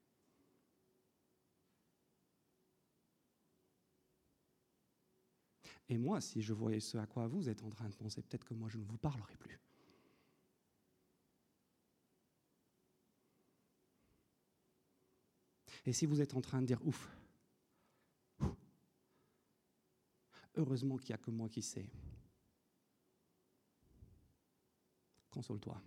Et 5.89 5.97
moi, 5.97 6.21
si 6.21 6.41
je 6.41 6.53
voyais 6.53 6.79
ce 6.79 6.97
à 6.97 7.05
quoi 7.05 7.27
vous 7.27 7.49
êtes 7.49 7.63
en 7.63 7.69
train 7.69 7.89
de 7.89 7.95
penser, 7.95 8.21
peut-être 8.21 8.45
que 8.45 8.53
moi 8.53 8.69
je 8.69 8.77
ne 8.77 8.85
vous 8.85 8.95
parlerai 8.97 9.35
plus. 9.35 9.59
Et 15.85 15.91
si 15.91 16.05
vous 16.05 16.21
êtes 16.21 16.33
en 16.33 16.39
train 16.39 16.61
de 16.61 16.67
dire 16.67 16.79
ouf, 16.87 17.09
heureusement 20.55 20.95
qu'il 20.95 21.09
n'y 21.09 21.15
a 21.15 21.17
que 21.17 21.31
moi 21.31 21.49
qui 21.49 21.61
sais, 21.61 21.89
console-toi. 25.35 25.81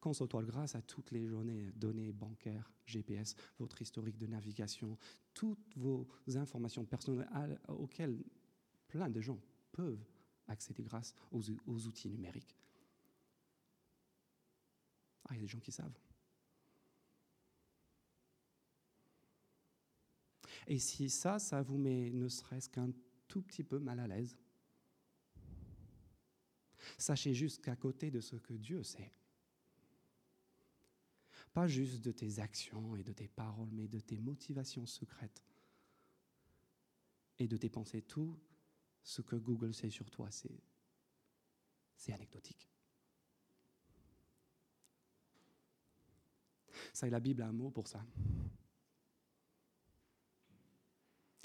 Console-toi 0.00 0.42
grâce 0.42 0.74
à 0.74 0.82
toutes 0.82 1.12
les 1.12 1.28
données, 1.76 2.12
bancaires, 2.12 2.70
GPS, 2.84 3.36
votre 3.58 3.80
historique 3.80 4.18
de 4.18 4.26
navigation, 4.26 4.98
toutes 5.32 5.76
vos 5.76 6.08
informations 6.34 6.84
personnelles 6.84 7.60
auxquelles 7.68 8.22
plein 8.88 9.08
de 9.08 9.20
gens 9.20 9.38
peuvent 9.70 10.04
accéder 10.48 10.82
grâce 10.82 11.14
aux, 11.30 11.42
aux 11.66 11.86
outils 11.86 12.10
numériques. 12.10 12.56
Ah, 15.26 15.34
il 15.34 15.36
y 15.36 15.38
a 15.38 15.42
des 15.42 15.48
gens 15.48 15.60
qui 15.60 15.72
savent. 15.72 15.98
Et 20.66 20.78
si 20.78 21.08
ça, 21.08 21.38
ça 21.38 21.62
vous 21.62 21.78
met 21.78 22.10
ne 22.10 22.28
serait-ce 22.28 22.68
qu'un 22.68 22.90
tout 23.28 23.42
petit 23.42 23.62
peu 23.62 23.78
mal 23.78 24.00
à 24.00 24.06
l'aise, 24.06 24.36
sachez 26.98 27.34
juste 27.34 27.62
qu'à 27.62 27.76
côté 27.76 28.10
de 28.10 28.20
ce 28.20 28.36
que 28.36 28.54
Dieu 28.54 28.82
sait, 28.82 29.12
pas 31.52 31.68
juste 31.68 32.00
de 32.00 32.10
tes 32.10 32.40
actions 32.40 32.96
et 32.96 33.04
de 33.04 33.12
tes 33.12 33.28
paroles, 33.28 33.70
mais 33.72 33.86
de 33.86 34.00
tes 34.00 34.18
motivations 34.18 34.86
secrètes 34.86 35.42
et 37.38 37.46
de 37.46 37.56
tes 37.56 37.68
pensées, 37.68 38.02
tout 38.02 38.38
ce 39.02 39.22
que 39.22 39.36
Google 39.36 39.72
sait 39.72 39.90
sur 39.90 40.10
toi, 40.10 40.28
c'est, 40.30 40.62
anecdotique. 42.12 42.68
Ça, 46.92 47.08
la 47.08 47.20
Bible 47.20 47.42
a 47.42 47.48
un 47.48 47.52
mot 47.52 47.70
pour 47.70 47.86
ça. 47.86 48.04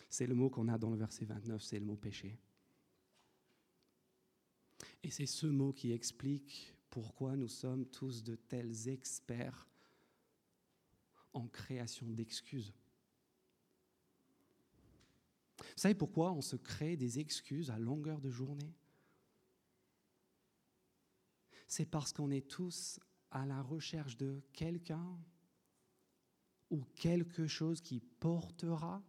C'est 0.09 0.27
le 0.27 0.35
mot 0.35 0.49
qu'on 0.49 0.67
a 0.67 0.77
dans 0.77 0.89
le 0.89 0.97
verset 0.97 1.25
29, 1.25 1.61
c'est 1.61 1.79
le 1.79 1.85
mot 1.85 1.95
péché. 1.95 2.39
Et 5.03 5.11
c'est 5.11 5.25
ce 5.25 5.47
mot 5.47 5.73
qui 5.73 5.91
explique 5.91 6.73
pourquoi 6.89 7.35
nous 7.35 7.47
sommes 7.47 7.85
tous 7.85 8.23
de 8.23 8.35
tels 8.35 8.89
experts 8.89 9.67
en 11.33 11.47
création 11.47 12.07
d'excuses. 12.07 12.73
Vous 15.59 15.65
savez 15.75 15.95
pourquoi 15.95 16.31
on 16.31 16.41
se 16.41 16.55
crée 16.55 16.97
des 16.97 17.19
excuses 17.19 17.69
à 17.69 17.77
longueur 17.77 18.19
de 18.19 18.29
journée? 18.29 18.73
C'est 21.67 21.85
parce 21.85 22.11
qu'on 22.11 22.31
est 22.31 22.49
tous 22.49 22.99
à 23.31 23.45
la 23.45 23.61
recherche 23.61 24.17
de 24.17 24.41
quelqu'un 24.53 25.17
ou 26.71 26.83
quelque 26.95 27.47
chose 27.47 27.81
qui 27.81 27.99
portera 27.99 29.03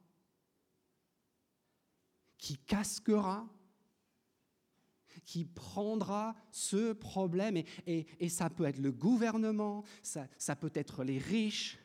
qui 2.40 2.56
casquera, 2.56 3.46
qui 5.24 5.44
prendra 5.44 6.34
ce 6.50 6.92
problème. 6.92 7.62
Et, 7.86 8.28
ça 8.28 8.50
peut 8.50 8.64
être 8.64 8.78
le 8.78 8.92
gouvernement, 8.92 9.84
ça, 10.02 10.56
peut 10.56 10.70
être 10.74 11.04
les 11.04 11.18
riches, 11.18 11.78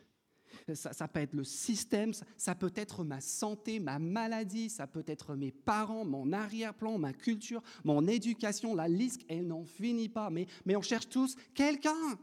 ça, 0.74 1.08
peut 1.08 1.20
être 1.20 1.34
le 1.34 1.44
système, 1.44 2.12
ça, 2.38 2.56
peut 2.56 2.74
être 2.76 3.04
ma 3.04 3.22
santé, 3.22 3.80
ma 3.80 4.00
maladie, 4.00 4.70
ça 4.70 4.88
peut 4.88 5.04
être 5.08 5.36
mes 5.36 5.52
parents, 5.52 6.06
mon 6.06 6.32
arrière-plan, 6.32 6.98
ma 6.98 7.14
culture, 7.14 7.62
mon 7.84 8.08
éducation. 8.08 8.76
La 8.76 8.88
liste, 8.88 9.22
elle 9.28 9.48
n'en 9.48 9.66
finit 9.66 10.10
pas. 10.10 10.30
Mais, 10.30 10.48
on 10.76 10.82
cherche 10.82 11.10
tous 11.10 11.36
quelqu'un 11.54 12.20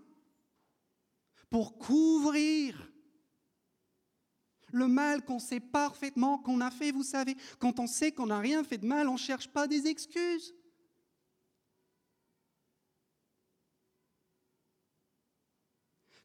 pour 1.50 1.76
couvrir 1.78 2.90
le 4.72 4.88
mal 4.88 5.22
qu'on 5.22 5.38
sait 5.38 5.60
parfaitement 5.60 6.38
qu'on 6.38 6.60
a 6.62 6.70
fait, 6.70 6.92
vous 6.92 7.02
savez, 7.02 7.36
quand 7.58 7.78
on 7.78 7.86
sait 7.86 8.10
qu'on 8.10 8.26
n'a 8.26 8.38
rien 8.38 8.64
fait 8.64 8.78
de 8.78 8.86
mal, 8.86 9.06
on 9.06 9.14
ne 9.14 9.18
cherche 9.18 9.48
pas 9.48 9.68
des 9.68 9.86
excuses. 9.86 10.54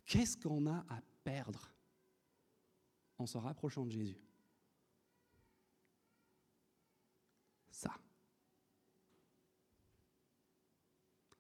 Qu'est-ce 0.08 0.38
qu'on 0.38 0.65
a 0.67 0.86
à 0.89 1.02
perdre 1.26 1.70
en 3.17 3.26
se 3.26 3.38
rapprochant 3.38 3.86
de 3.86 3.91
Jésus? 3.91 4.17
Ça. 7.70 7.93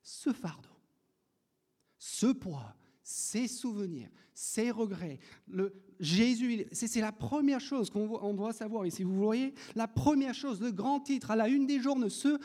Ce 0.03 0.33
fardeau, 0.33 0.69
ce 1.97 2.27
poids, 2.27 2.75
ces 3.01 3.47
souvenirs, 3.47 4.09
ses 4.33 4.69
regrets. 4.69 5.19
Jésus, 6.01 6.67
c'est 6.73 6.99
la 6.99 7.13
première 7.13 7.61
chose 7.61 7.89
qu'on 7.89 8.33
doit 8.33 8.51
savoir 8.51 8.85
ici. 8.85 9.03
Vous 9.03 9.15
voyez, 9.15 9.53
la 9.75 9.87
première 9.87 10.33
chose, 10.33 10.59
le 10.59 10.71
grand 10.71 10.99
titre 10.99 11.31
à 11.31 11.37
la 11.37 11.47
une 11.47 11.65
des 11.67 11.79
journaux, 11.79 12.09
ce 12.09 12.37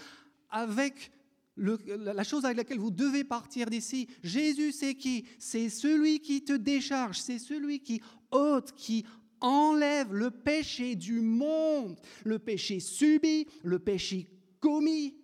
avec 0.51 1.11
la 1.57 2.25
chose 2.25 2.45
avec 2.45 2.57
laquelle 2.57 2.79
vous 2.79 2.91
devez 2.91 3.25
partir 3.25 3.69
d'ici. 3.69 4.09
Jésus, 4.23 4.73
c'est 4.73 4.95
qui? 4.95 5.27
C'est 5.39 5.69
celui 5.69 6.21
qui 6.21 6.43
te 6.43 6.53
décharge, 6.53 7.21
c'est 7.21 7.39
celui 7.39 7.81
qui 7.81 8.01
ôte, 8.31 8.73
qui 8.73 9.05
enlève 9.41 10.15
le 10.15 10.31
péché 10.31 10.95
du 10.95 11.21
monde, 11.21 12.01
le 12.25 12.39
péché 12.39 12.81
subi, 12.81 13.47
le 13.63 13.79
péché 13.79 14.29
commis. 14.61 15.17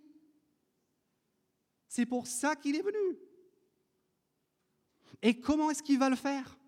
C'est 1.89 2.07
pour 2.07 2.27
ça 2.27 2.57
qu'il 2.57 2.77
est 2.77 2.83
venu. 2.83 3.19
Et 5.23 5.41
comment 5.41 5.71
est-ce 5.71 5.83
qu'il 5.83 5.99
va 5.99 6.11
le 6.11 6.17
faire? 6.17 6.59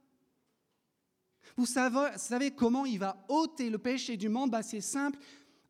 Vous 1.57 1.67
savez, 1.67 2.51
comment 2.53 2.87
il 2.87 2.99
va 2.99 3.25
ôter 3.29 3.69
le 3.69 3.79
péché 3.79 4.17
du 4.17 4.29
monde? 4.29 4.51
Bah, 4.51 4.63
C'est 4.63 4.81
simple. 4.81 5.19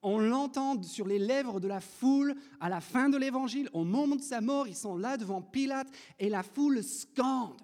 On 0.02 0.18
l'entend 0.18 0.82
sur 0.82 1.06
les 1.06 1.18
lèvres 1.18 1.60
de 1.60 1.68
la 1.68 1.80
foule 1.80 2.34
à 2.58 2.68
la 2.68 2.80
fin 2.80 3.10
de 3.10 3.18
l'évangile. 3.18 3.68
Au 3.72 3.84
moment 3.84 4.16
de 4.16 4.22
sa 4.22 4.40
mort, 4.40 4.66
ils 4.66 4.76
sont 4.76 4.96
là 4.96 5.16
devant 5.16 5.42
Pilate 5.42 5.88
et 6.18 6.30
la 6.30 6.42
foule 6.42 6.82
scande. 6.82 7.60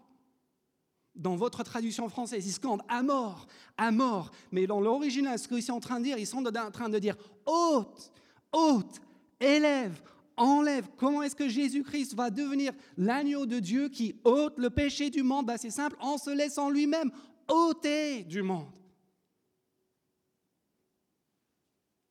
Dans 1.14 1.34
votre 1.34 1.62
traduction 1.62 2.10
française, 2.10 2.46
ils 2.46 2.52
scandent 2.52 2.82
à 2.88 3.02
mort, 3.02 3.46
à 3.78 3.90
mort. 3.90 4.30
Mais 4.52 4.66
dans 4.66 4.82
l'original, 4.82 5.38
ce 5.38 5.48
qu'ils 5.48 5.62
sont 5.62 5.72
en 5.72 5.80
train 5.80 5.98
de 5.98 6.04
dire, 6.04 6.18
ils 6.18 6.26
sont 6.26 6.44
en 6.46 6.70
train 6.70 6.90
de 6.90 6.98
dire 6.98 7.16
ôte, 7.46 8.12
ôte, 8.52 9.00
élève, 9.40 9.98
enlève. 10.36 10.86
Comment 10.98 11.22
est-ce 11.22 11.36
que 11.36 11.48
Jésus-Christ 11.48 12.14
va 12.14 12.28
devenir 12.28 12.72
l'agneau 12.98 13.46
de 13.46 13.60
Dieu 13.60 13.88
qui 13.88 14.14
ôte 14.24 14.58
le 14.58 14.68
péché 14.68 15.08
du 15.08 15.22
monde? 15.22 15.46
Bah, 15.46 15.56
C'est 15.56 15.70
simple, 15.70 15.96
en 16.00 16.18
se 16.18 16.28
laissant 16.28 16.68
lui-même 16.68 17.10
ôté 17.48 18.22
du 18.24 18.42
monde. 18.42 18.66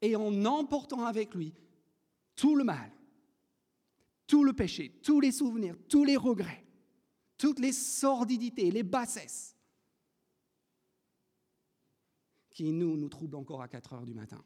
Et 0.01 0.15
en 0.15 0.45
emportant 0.45 1.05
avec 1.05 1.33
lui 1.33 1.53
tout 2.35 2.55
le 2.55 2.63
mal, 2.63 2.91
tout 4.27 4.43
le 4.43 4.53
péché, 4.53 4.99
tous 5.03 5.19
les 5.19 5.31
souvenirs, 5.31 5.75
tous 5.87 6.03
les 6.03 6.17
regrets, 6.17 6.63
toutes 7.37 7.59
les 7.59 7.71
sordidités, 7.71 8.71
les 8.71 8.83
bassesses 8.83 9.55
qui 12.49 12.71
nous, 12.71 13.09
troublent 13.09 13.35
encore 13.35 13.61
à 13.61 13.67
4 13.67 13.93
heures 13.93 14.05
du 14.05 14.13
matin. 14.13 14.43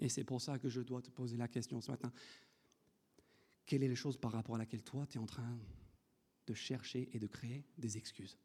Et 0.00 0.08
c'est 0.08 0.24
pour 0.24 0.40
ça 0.40 0.58
que 0.58 0.68
je 0.68 0.80
dois 0.80 1.02
te 1.02 1.10
poser 1.10 1.36
la 1.36 1.46
question 1.46 1.80
ce 1.80 1.90
matin. 1.90 2.12
Quelle 3.66 3.84
est 3.84 3.88
la 3.88 3.94
chose 3.94 4.16
par 4.16 4.32
rapport 4.32 4.56
à 4.56 4.58
laquelle 4.58 4.82
toi, 4.82 5.06
tu 5.06 5.18
es 5.18 5.20
en 5.20 5.26
train 5.26 5.58
de 6.46 6.54
chercher 6.54 7.08
et 7.12 7.20
de 7.20 7.26
créer 7.26 7.64
des 7.78 7.96
excuses? 7.96 8.36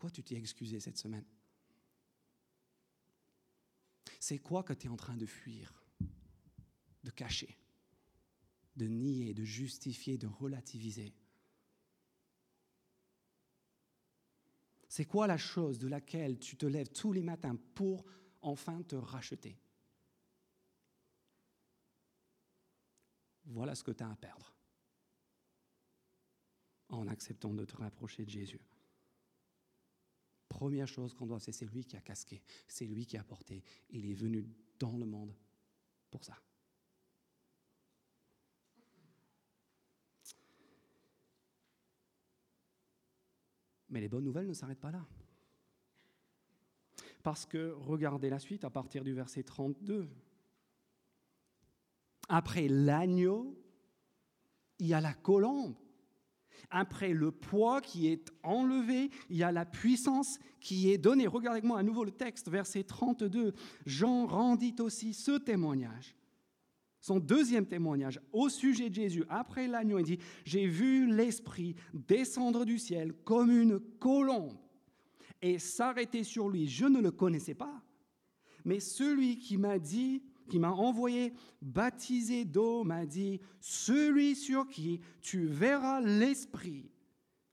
De 0.00 0.02
quoi 0.02 0.10
tu 0.10 0.22
t'es 0.22 0.36
excusé 0.36 0.80
cette 0.80 0.96
semaine? 0.96 1.26
C'est 4.18 4.38
quoi 4.38 4.62
que 4.62 4.72
tu 4.72 4.86
es 4.86 4.88
en 4.88 4.96
train 4.96 5.18
de 5.18 5.26
fuir, 5.26 5.84
de 7.04 7.10
cacher, 7.10 7.54
de 8.76 8.86
nier, 8.86 9.34
de 9.34 9.44
justifier, 9.44 10.16
de 10.16 10.26
relativiser? 10.26 11.14
C'est 14.88 15.04
quoi 15.04 15.26
la 15.26 15.36
chose 15.36 15.78
de 15.78 15.88
laquelle 15.88 16.38
tu 16.38 16.56
te 16.56 16.64
lèves 16.64 16.88
tous 16.88 17.12
les 17.12 17.22
matins 17.22 17.56
pour 17.74 18.06
enfin 18.40 18.82
te 18.84 18.96
racheter? 18.96 19.60
Voilà 23.44 23.74
ce 23.74 23.84
que 23.84 23.90
tu 23.90 24.02
as 24.02 24.10
à 24.10 24.16
perdre 24.16 24.56
en 26.88 27.06
acceptant 27.06 27.52
de 27.52 27.66
te 27.66 27.76
rapprocher 27.76 28.24
de 28.24 28.30
Jésus. 28.30 28.69
Première 30.60 30.86
chose 30.86 31.14
qu'on 31.14 31.24
doit, 31.24 31.40
c'est 31.40 31.52
c'est 31.52 31.64
lui 31.64 31.86
qui 31.86 31.96
a 31.96 32.02
casqué, 32.02 32.42
c'est 32.68 32.84
lui 32.84 33.06
qui 33.06 33.16
a 33.16 33.24
porté. 33.24 33.64
Il 33.88 34.04
est 34.04 34.12
venu 34.12 34.46
dans 34.78 34.98
le 34.98 35.06
monde 35.06 35.34
pour 36.10 36.22
ça. 36.22 36.36
Mais 43.88 44.02
les 44.02 44.08
bonnes 44.10 44.24
nouvelles 44.24 44.46
ne 44.46 44.52
s'arrêtent 44.52 44.82
pas 44.82 44.90
là. 44.90 45.06
Parce 47.22 47.46
que 47.46 47.70
regardez 47.70 48.28
la 48.28 48.38
suite 48.38 48.62
à 48.64 48.68
partir 48.68 49.02
du 49.02 49.14
verset 49.14 49.42
32. 49.42 50.10
Après 52.28 52.68
l'agneau, 52.68 53.58
il 54.78 54.88
y 54.88 54.92
a 54.92 55.00
la 55.00 55.14
colombe. 55.14 55.74
Après 56.70 57.12
le 57.12 57.30
poids 57.30 57.80
qui 57.80 58.08
est 58.08 58.30
enlevé, 58.42 59.10
il 59.28 59.36
y 59.36 59.42
a 59.42 59.52
la 59.52 59.64
puissance 59.64 60.38
qui 60.60 60.90
est 60.90 60.98
donnée. 60.98 61.26
Regardez 61.26 61.62
moi 61.62 61.78
à 61.78 61.82
nouveau 61.82 62.04
le 62.04 62.10
texte, 62.10 62.48
verset 62.48 62.84
32. 62.84 63.54
Jean 63.86 64.26
rendit 64.26 64.76
aussi 64.80 65.14
ce 65.14 65.38
témoignage. 65.38 66.14
Son 67.00 67.18
deuxième 67.18 67.66
témoignage 67.66 68.20
au 68.32 68.50
sujet 68.50 68.90
de 68.90 68.94
Jésus, 68.94 69.24
après 69.30 69.66
l'agneau, 69.66 69.98
il 69.98 70.04
dit, 70.04 70.18
j'ai 70.44 70.66
vu 70.66 71.10
l'Esprit 71.10 71.74
descendre 71.94 72.66
du 72.66 72.78
ciel 72.78 73.14
comme 73.24 73.50
une 73.50 73.80
colombe 73.80 74.58
et 75.40 75.58
s'arrêter 75.58 76.24
sur 76.24 76.50
lui. 76.50 76.66
Je 76.66 76.84
ne 76.84 77.00
le 77.00 77.10
connaissais 77.10 77.54
pas, 77.54 77.82
mais 78.66 78.80
celui 78.80 79.38
qui 79.38 79.56
m'a 79.56 79.78
dit, 79.78 80.22
qui 80.50 80.58
m'a 80.58 80.72
envoyé 80.72 81.32
baptisé 81.62 82.44
d'eau, 82.44 82.84
m'a 82.84 83.06
dit, 83.06 83.40
celui 83.60 84.36
sur 84.36 84.68
qui 84.68 85.00
tu 85.22 85.46
verras 85.46 86.02
l'Esprit, 86.02 86.90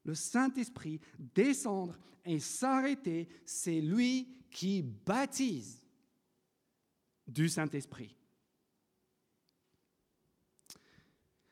le 0.04 0.14
Saint-Esprit, 0.14 1.00
descendre 1.18 1.98
et 2.26 2.40
s'arrêter, 2.40 3.30
c'est 3.46 3.80
lui 3.80 4.28
qui 4.52 4.82
baptise 4.82 5.86
du 7.28 7.48
Saint-Esprit. 7.48 8.16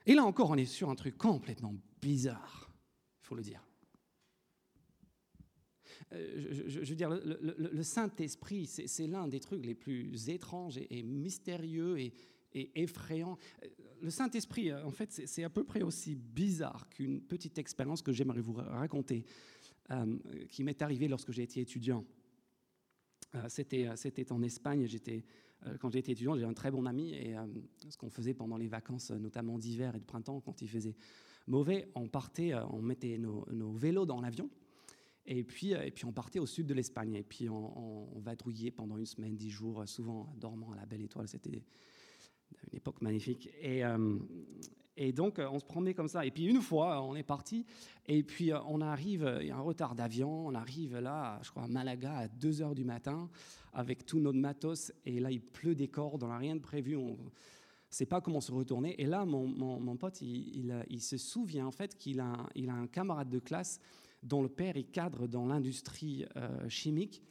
Et 0.05 0.13
là 0.13 0.25
encore, 0.25 0.49
on 0.49 0.55
est 0.55 0.65
sur 0.65 0.89
un 0.89 0.95
truc 0.95 1.17
complètement 1.17 1.75
bizarre, 2.01 2.69
il 3.21 3.25
faut 3.25 3.35
le 3.35 3.43
dire. 3.43 3.65
Euh, 6.13 6.65
je, 6.67 6.79
veux 6.79 6.95
dire, 6.95 7.09
le, 7.09 7.83
Saint-Esprit, 7.83 8.67
c'est 8.67 9.07
l'un 9.07 9.27
des 9.27 9.39
trucs 9.39 9.65
les 9.65 9.75
plus 9.75 10.29
étranges 10.29 10.79
et, 10.89 11.03
mystérieux 11.03 11.99
et, 11.99 12.13
effrayants. 12.53 13.37
Le 14.01 14.09
Saint-Esprit, 14.09 14.73
en 14.73 14.91
fait, 14.91 15.11
c'est 15.11 15.43
à 15.43 15.49
peu 15.49 15.63
près 15.63 15.81
aussi 15.81 16.15
bizarre 16.15 16.87
qu'une 16.89 17.21
petite 17.21 17.57
expérience 17.57 18.01
que 18.01 18.13
j'aimerais 18.13 18.39
vous 18.39 18.53
raconter, 18.53 19.25
euh, 19.91 20.17
qui 20.49 20.63
m'est 20.63 20.81
arrivée 20.81 21.07
lorsque 21.07 21.31
j'ai 21.31 21.43
été 21.43 21.59
étudiant. 21.59 22.05
Euh, 23.35 23.49
c'était 23.49 24.31
en 24.31 24.41
Espagne, 24.41 24.85
j'étais 24.87 25.23
quand 25.79 25.89
j'étais 25.89 26.11
étudiant, 26.11 26.37
j'ai 26.37 26.43
un 26.43 26.53
très 26.53 26.69
bon 26.69 26.85
ami 26.85 27.13
et 27.15 27.33
ce 27.89 27.97
qu'on 27.97 28.11
faisait 28.11 28.35
pendant 28.35 28.55
les 28.55 28.67
vacances, 28.67 29.09
notamment 29.09 29.57
d'hiver 29.57 29.95
et 29.95 29.99
de 29.99 30.05
printemps, 30.05 30.39
quand 30.39 30.61
il 30.61 30.69
faisait 30.69 30.95
mauvais, 31.47 31.89
on 31.95 32.07
partait, 32.07 32.53
on 32.53 32.83
mettait 32.83 33.17
nos 33.17 33.73
vélos 33.73 34.05
dans 34.05 34.21
l'avion 34.21 34.47
et 35.27 35.43
puis, 35.43 35.73
euh, 35.73 35.83
et 35.83 35.91
puis 35.91 36.05
on 36.05 36.11
partait 36.11 36.39
au 36.39 36.45
sud 36.45 36.67
de 36.67 36.73
l'Espagne. 36.73 37.15
Et 37.15 37.23
puis 37.23 37.49
on, 37.49 38.15
on, 38.15 38.19
vadrouillait 38.19 38.71
pendant 38.71 38.97
une 38.97 39.05
semaine, 39.05 39.35
dix 39.35 39.49
jours, 39.49 39.83
souvent 39.87 40.33
dormant 40.37 40.71
à 40.71 40.75
la 40.75 40.85
belle 40.85 41.01
étoile. 41.01 41.27
C'était 41.27 41.51
une 41.51 42.77
époque 42.77 43.01
magnifique. 43.01 43.49
Et, 43.61 43.83
euh, 43.83 44.17
et 44.97 45.11
donc 45.11 45.39
on 45.39 45.59
se 45.59 45.65
promenait 45.65 45.93
comme 45.93 46.07
ça. 46.07 46.25
Et 46.25 46.31
puis 46.31 46.45
une 46.45 46.61
fois, 46.61 47.01
on 47.01 47.15
est 47.15 47.23
parti. 47.23 47.65
Et 48.05 48.23
puis 48.23 48.51
euh, 48.51 48.59
on 48.67 48.81
arrive, 48.81 49.37
il 49.41 49.47
y 49.47 49.51
a 49.51 49.57
un 49.57 49.61
retard 49.61 49.95
d'avion. 49.95 50.47
On 50.47 50.53
arrive 50.53 50.97
là, 50.97 51.39
je 51.43 51.49
crois, 51.49 51.63
à 51.63 51.67
Malaga 51.67 52.17
à 52.17 52.27
2 52.27 52.51
h 52.51 52.75
du 52.75 52.83
matin 52.83 53.29
avec 53.73 54.05
tout 54.05 54.19
notre 54.19 54.39
matos. 54.39 54.91
Et 55.05 55.19
là, 55.19 55.31
il 55.31 55.41
pleut 55.41 55.75
des 55.75 55.87
cordes, 55.87 56.23
on 56.23 56.27
n'a 56.27 56.37
rien 56.37 56.55
de 56.55 56.61
prévu. 56.61 56.95
On, 56.95 57.17
ne 57.17 57.97
sait 57.97 58.05
pas 58.05 58.19
comment 58.19 58.41
se 58.41 58.51
retourner. 58.51 58.99
Et 59.01 59.05
là, 59.05 59.23
mon, 59.23 59.47
mon, 59.47 59.79
mon 59.79 59.95
pote, 59.95 60.21
il, 60.21 60.57
il, 60.57 60.85
il, 60.89 61.01
se 61.01 61.17
souvient 61.17 61.65
en 61.65 61.71
fait 61.71 61.97
qu'il 61.97 62.19
a, 62.19 62.35
il 62.53 62.69
a 62.69 62.73
un 62.73 62.87
camarade 62.87 63.29
de 63.29 63.39
classe 63.39 63.79
dont 64.25 64.41
le 64.41 64.49
père 64.49 64.75
est 64.75 64.83
cadre 64.83 65.27
dans 65.27 65.45
l'industrie 65.45 66.25
euh, 66.35 66.67
chimique 66.67 67.21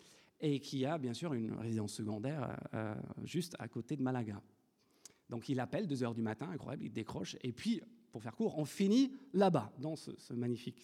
et 0.41 0.61
qui 0.61 0.87
a 0.87 0.97
bien 0.97 1.13
sûr 1.13 1.35
une 1.35 1.53
résidence 1.53 1.93
secondaire 1.93 2.57
euh, 2.73 2.95
juste 3.25 3.57
à 3.59 3.69
côté 3.69 3.97
de 3.97 4.03
Malaga. 4.03 4.41
Donc 5.29 5.49
il 5.49 5.59
appelle 5.59 5.87
2 5.89 6.05
heures 6.05 6.15
du 6.15 6.23
matin, 6.23 6.49
incroyable, 6.51 6.85
il 6.85 6.93
décroche, 6.93 7.37
et 7.43 7.53
puis, 7.53 7.83
pour 8.13 8.23
faire 8.23 8.37
court, 8.37 8.57
on 8.59 8.65
finit 8.65 9.13
là-bas, 9.33 9.73
dans 9.79 9.97
cette 9.97 10.31
magnifique 10.37 10.79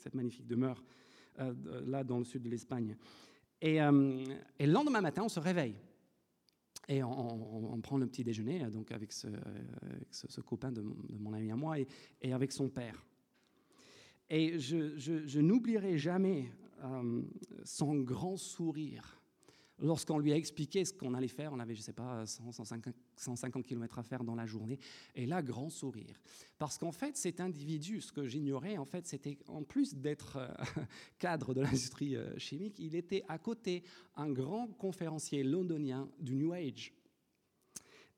demeure, 0.47 0.83
euh, 1.39 1.55
là 1.87 2.03
dans 2.03 2.19
le 2.19 2.25
sud 2.25 2.43
de 2.43 2.49
l'Espagne. 2.49 2.97
Et, 3.61 3.79
le 3.79 4.67
lendemain 4.67 5.01
matin, 5.01 5.23
on 5.25 5.29
se 5.29 5.39
réveille. 5.39 5.77
Et 6.89 7.05
on, 7.05 7.81
prend 7.83 7.99
le 7.99 8.07
petit 8.07 8.25
déjeuner 8.25 8.69
donc 8.71 8.91
avec 8.91 9.13
ce, 9.13 9.29
copain 10.41 10.73
de 10.73 10.81
mon, 10.81 11.35
ami 11.35 11.53
à 11.53 11.57
moi 11.57 11.77
et 11.79 12.33
avec 12.33 12.51
son 12.51 12.69
père. 12.69 13.05
Et 14.31 14.59
je, 14.59 15.41
n'oublierai 15.41 15.99
jamais 15.99 16.53
euh, 16.85 17.23
son 17.65 17.97
grand 17.97 18.37
sourire 18.37 19.21
lorsqu'on 19.81 20.19
lui 20.19 20.33
a 20.33 20.37
expliqué 20.37 20.85
ce 20.85 20.93
qu'on 20.93 21.15
allait 21.15 21.29
faire. 21.29 21.53
On 21.53 21.59
avait, 21.59 21.75
je 21.75 21.81
ne 21.81 21.85
sais 21.85 21.93
pas, 21.93 22.25
150, 22.27 22.95
150 23.17 23.65
km 23.65 23.99
à 23.99 24.03
faire 24.03 24.23
dans 24.23 24.35
la 24.35 24.47
journée. 24.47 24.79
Et 25.15 25.27
là, 25.27 25.43
grand 25.43 25.71
sourire. 25.71 26.21
Parce 26.59 26.79
qu'en 26.79 26.93
fait, 26.93 27.17
cet 27.17 27.41
individu, 27.41 28.01
ce 28.01 28.13
que 28.13 28.27
j'ignorais, 28.27 28.79
en 28.79 28.85
fait, 28.85 29.07
c'était 29.07 29.39
en 29.49 29.63
plus 29.63 29.95
d'être 29.95 30.37
euh, 30.37 30.49
cadre 31.19 31.55
de 31.55 31.63
l'industrie 31.63 32.17
euh, 32.17 32.39
chimique, 32.39 32.79
il 32.79 32.95
était 32.95 33.25
à 33.29 33.39
côté 33.39 33.83
un 34.17 34.31
grand 34.31 34.69
conférencier 34.69 35.43
londonien 35.43 36.09
du 36.21 36.37
New 36.37 36.53
Age. 36.53 36.93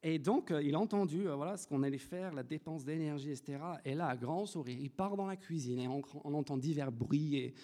Et 0.05 0.19
donc, 0.19 0.51
euh, 0.51 0.63
il 0.63 0.75
a 0.75 0.81
entendu 0.81 1.29
euh, 1.29 1.37
voilà, 1.37 1.57
ce 1.57 1.67
qu'on 1.67 1.83
allait 1.83 1.99
faire, 1.99 2.35
la 2.35 2.43
dépense 2.43 2.85
d'énergie, 2.85 3.31
etc. 3.31 3.59
Et 3.85 3.95
là, 3.95 4.09
à 4.09 4.17
grand 4.17 4.47
sourire, 4.47 4.79
il 4.81 4.91
part 4.91 5.17
dans 5.17 5.27
la 5.27 5.37
cuisine 5.37 5.79
et 5.79 5.87
on, 5.87 6.03
entend 6.35 6.57
divers 6.57 6.91
bruits 6.91 7.37
et, 7.37 7.55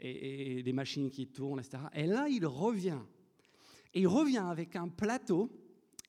et, 0.00 0.62
des 0.62 0.72
machines 0.72 1.10
qui 1.10 1.26
tournent, 1.28 1.60
etc. 1.60 1.78
Et 1.94 2.06
là, 2.06 2.28
il 2.28 2.44
revient. 2.44 2.98
Et 3.94 4.00
il 4.00 4.06
revient 4.06 4.44
avec 4.44 4.76
un 4.76 4.88
plateau. 4.88 5.50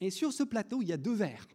Et 0.01 0.09
sur 0.09 0.33
ce 0.33 0.43
plateau, 0.43 0.81
il 0.81 0.89
y 0.89 0.93
a 0.93 0.97
deux 0.97 1.15
verres. 1.15 1.47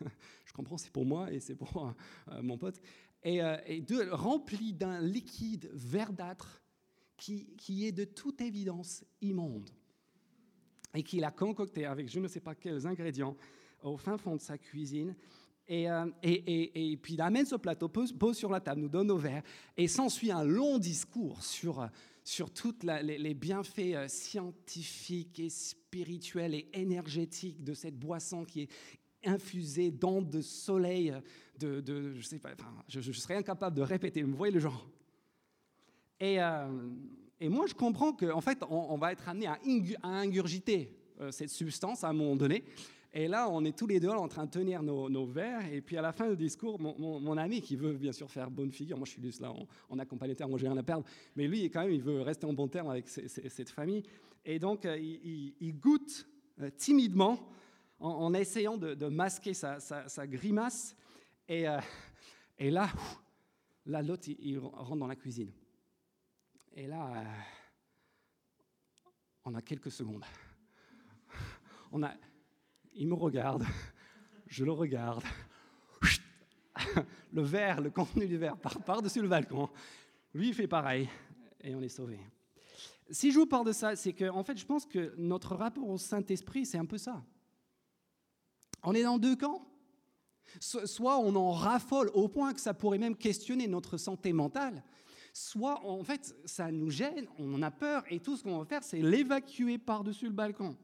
Je 0.44 0.52
comprends, 0.52 0.78
c'est 0.78 0.92
pour 0.92 1.04
moi 1.04 1.32
et 1.32 1.40
c'est 1.40 1.56
pour 1.56 1.92
euh, 2.28 2.42
mon 2.42 2.58
pote. 2.58 2.80
Et, 3.24 3.40
et 3.66 3.80
deux, 3.80 4.12
remplis 4.12 4.72
d'un 4.72 5.00
liquide 5.00 5.68
verdâtre 5.72 6.62
qui, 7.16 7.46
qui 7.56 7.84
est 7.84 7.90
de 7.90 8.04
toute 8.04 8.40
évidence 8.40 9.04
immonde 9.20 9.68
et 10.96 11.02
qu'il 11.02 11.24
a 11.24 11.30
concocté 11.30 11.84
avec 11.84 12.08
je 12.08 12.18
ne 12.18 12.26
sais 12.26 12.40
pas 12.40 12.54
quels 12.54 12.86
ingrédients 12.86 13.36
au 13.82 13.96
fin 13.96 14.16
fond 14.16 14.34
de 14.34 14.40
sa 14.40 14.58
cuisine. 14.58 15.14
Et, 15.68 15.90
euh, 15.90 16.06
et, 16.22 16.92
et, 16.92 16.96
puis 16.96 17.14
il 17.14 17.20
amène 17.20 17.44
ce 17.44 17.56
plateau, 17.56 17.88
pose, 17.88 18.36
sur 18.36 18.50
la 18.50 18.60
table, 18.60 18.80
nous 18.80 18.88
donne 18.88 19.08
nos 19.08 19.18
verres, 19.18 19.42
et 19.76 19.88
s'ensuit 19.88 20.30
un 20.30 20.44
long 20.44 20.78
discours 20.78 21.42
sur, 21.42 21.88
sur 22.22 22.52
tous 22.52 22.76
les, 22.84 23.34
bienfaits 23.34 23.94
euh, 23.94 24.08
scientifiques 24.08 25.40
et 25.40 25.50
spirituels 25.50 26.54
et 26.54 26.68
énergétiques 26.72 27.64
de 27.64 27.74
cette 27.74 27.98
boisson 27.98 28.44
qui 28.44 28.62
est 28.62 28.68
infusée 29.24 29.90
d'ondes 29.90 30.30
de 30.30 30.40
soleil, 30.40 31.12
de, 31.58 31.80
de 31.80 32.14
je 32.14 32.22
sais 32.22 32.38
pas, 32.38 32.50
enfin, 32.52 32.72
je, 32.86 33.10
serais 33.10 33.34
incapable 33.34 33.76
de 33.76 33.82
répéter, 33.82 34.22
vous 34.22 34.36
voyez 34.36 34.54
le 34.54 34.60
genre. 34.60 34.88
Et, 36.20 36.40
euh, 36.40 36.68
et 37.40 37.48
moi, 37.48 37.66
je 37.66 37.74
comprends 37.74 38.12
qu'en 38.12 38.36
en 38.36 38.40
fait, 38.40 38.58
on, 38.68 38.96
va 38.96 39.12
être 39.12 39.28
amené 39.28 39.46
à, 39.46 39.58
ingurgiter 40.02 40.96
cette 41.30 41.50
substance 41.50 42.04
à 42.04 42.08
un 42.08 42.12
moment 42.12 42.36
donné. 42.36 42.64
Et 43.18 43.28
là, 43.28 43.48
on 43.48 43.64
est 43.64 43.74
tous 43.74 43.86
les 43.86 43.98
deux 43.98 44.10
en 44.10 44.28
train 44.28 44.44
de 44.44 44.50
tenir 44.50 44.82
nos, 44.82 45.24
verres. 45.24 45.72
Et 45.72 45.80
puis 45.80 45.96
à 45.96 46.02
la 46.02 46.12
fin 46.12 46.28
du 46.28 46.36
discours, 46.36 46.78
mon, 46.78 47.36
ami, 47.38 47.62
qui 47.62 47.74
veut 47.74 47.94
bien 47.94 48.12
sûr 48.12 48.30
faire 48.30 48.50
bonne 48.50 48.70
figure, 48.70 48.98
moi 48.98 49.06
je 49.06 49.12
suis 49.12 49.22
juste 49.22 49.40
là 49.40 49.54
en, 49.88 49.98
accompagnateur, 49.98 50.46
moi 50.50 50.58
j'ai 50.58 50.68
rien 50.68 50.76
à 50.76 50.82
perdre, 50.82 51.06
mais 51.34 51.48
lui, 51.48 51.64
quand 51.70 51.80
même, 51.80 51.92
il 51.92 52.02
veut 52.02 52.20
rester 52.20 52.44
en 52.44 52.52
bon 52.52 52.68
terme 52.68 52.90
avec 52.90 53.08
cette 53.08 53.70
famille. 53.70 54.02
Et 54.44 54.58
donc, 54.58 54.84
euh, 54.84 54.98
il, 54.98 55.72
goûte 55.80 56.26
euh, 56.60 56.68
timidement 56.76 57.38
en, 57.98 58.34
essayant 58.34 58.76
de, 58.76 59.08
masquer 59.08 59.54
sa, 59.54 60.26
grimace. 60.26 60.94
Et, 61.48 61.66
euh, 61.66 61.78
là, 62.60 62.88
là 63.86 64.02
l'autre, 64.02 64.28
il, 64.28 64.58
rentre 64.58 64.96
dans 64.96 65.06
la 65.06 65.16
cuisine. 65.16 65.50
Et 66.78 66.86
là, 66.86 67.24
on 69.46 69.54
a 69.54 69.62
quelques 69.62 69.90
secondes. 69.90 70.24
On 71.90 72.02
a, 72.02 72.12
il 72.94 73.08
me 73.08 73.14
regarde, 73.14 73.64
je 74.46 74.62
le 74.62 74.72
regarde. 74.72 75.24
Le 77.32 77.40
verre, 77.40 77.80
le 77.80 77.88
contenu 77.88 78.26
du 78.26 78.36
verre 78.36 78.58
part 78.58 78.84
par-dessus 78.84 79.22
le 79.22 79.28
balcon. 79.28 79.70
Lui, 80.34 80.48
il 80.48 80.54
fait 80.54 80.68
pareil 80.68 81.08
et 81.62 81.74
on 81.74 81.80
est 81.80 81.88
sauvé. 81.88 82.20
Si 83.10 83.32
je 83.32 83.38
vous 83.38 83.46
parle 83.46 83.66
de 83.66 83.72
ça, 83.72 83.96
c'est 83.96 84.12
que, 84.12 84.28
en 84.28 84.44
fait, 84.44 84.58
je 84.58 84.66
pense 84.66 84.84
que 84.84 85.14
notre 85.16 85.56
rapport 85.56 85.88
au 85.88 85.96
Saint-Esprit, 85.96 86.66
c'est 86.66 86.76
un 86.76 86.84
peu 86.84 86.98
ça. 86.98 87.24
On 88.82 88.92
est 88.92 89.02
dans 89.02 89.16
deux 89.16 89.36
camps. 89.36 89.66
Soit 90.60 91.18
on 91.20 91.34
en 91.36 91.52
raffole 91.52 92.10
au 92.12 92.28
point 92.28 92.52
que 92.52 92.60
ça 92.60 92.74
pourrait 92.74 92.98
même 92.98 93.16
questionner 93.16 93.66
notre 93.66 93.96
santé 93.96 94.34
mentale, 94.34 94.84
soit 95.36 95.84
en 95.84 96.02
fait 96.02 96.34
ça 96.46 96.72
nous 96.72 96.90
gêne, 96.90 97.26
on 97.38 97.52
en 97.52 97.62
a 97.62 97.70
peur 97.70 98.04
et 98.10 98.20
tout 98.20 98.36
ce 98.36 98.42
qu'on 98.42 98.58
va 98.58 98.64
faire, 98.64 98.82
c'est 98.82 99.02
l'évacuer 99.02 99.76
par-dessus 99.76 100.26
le 100.26 100.32
balcon. 100.32 100.76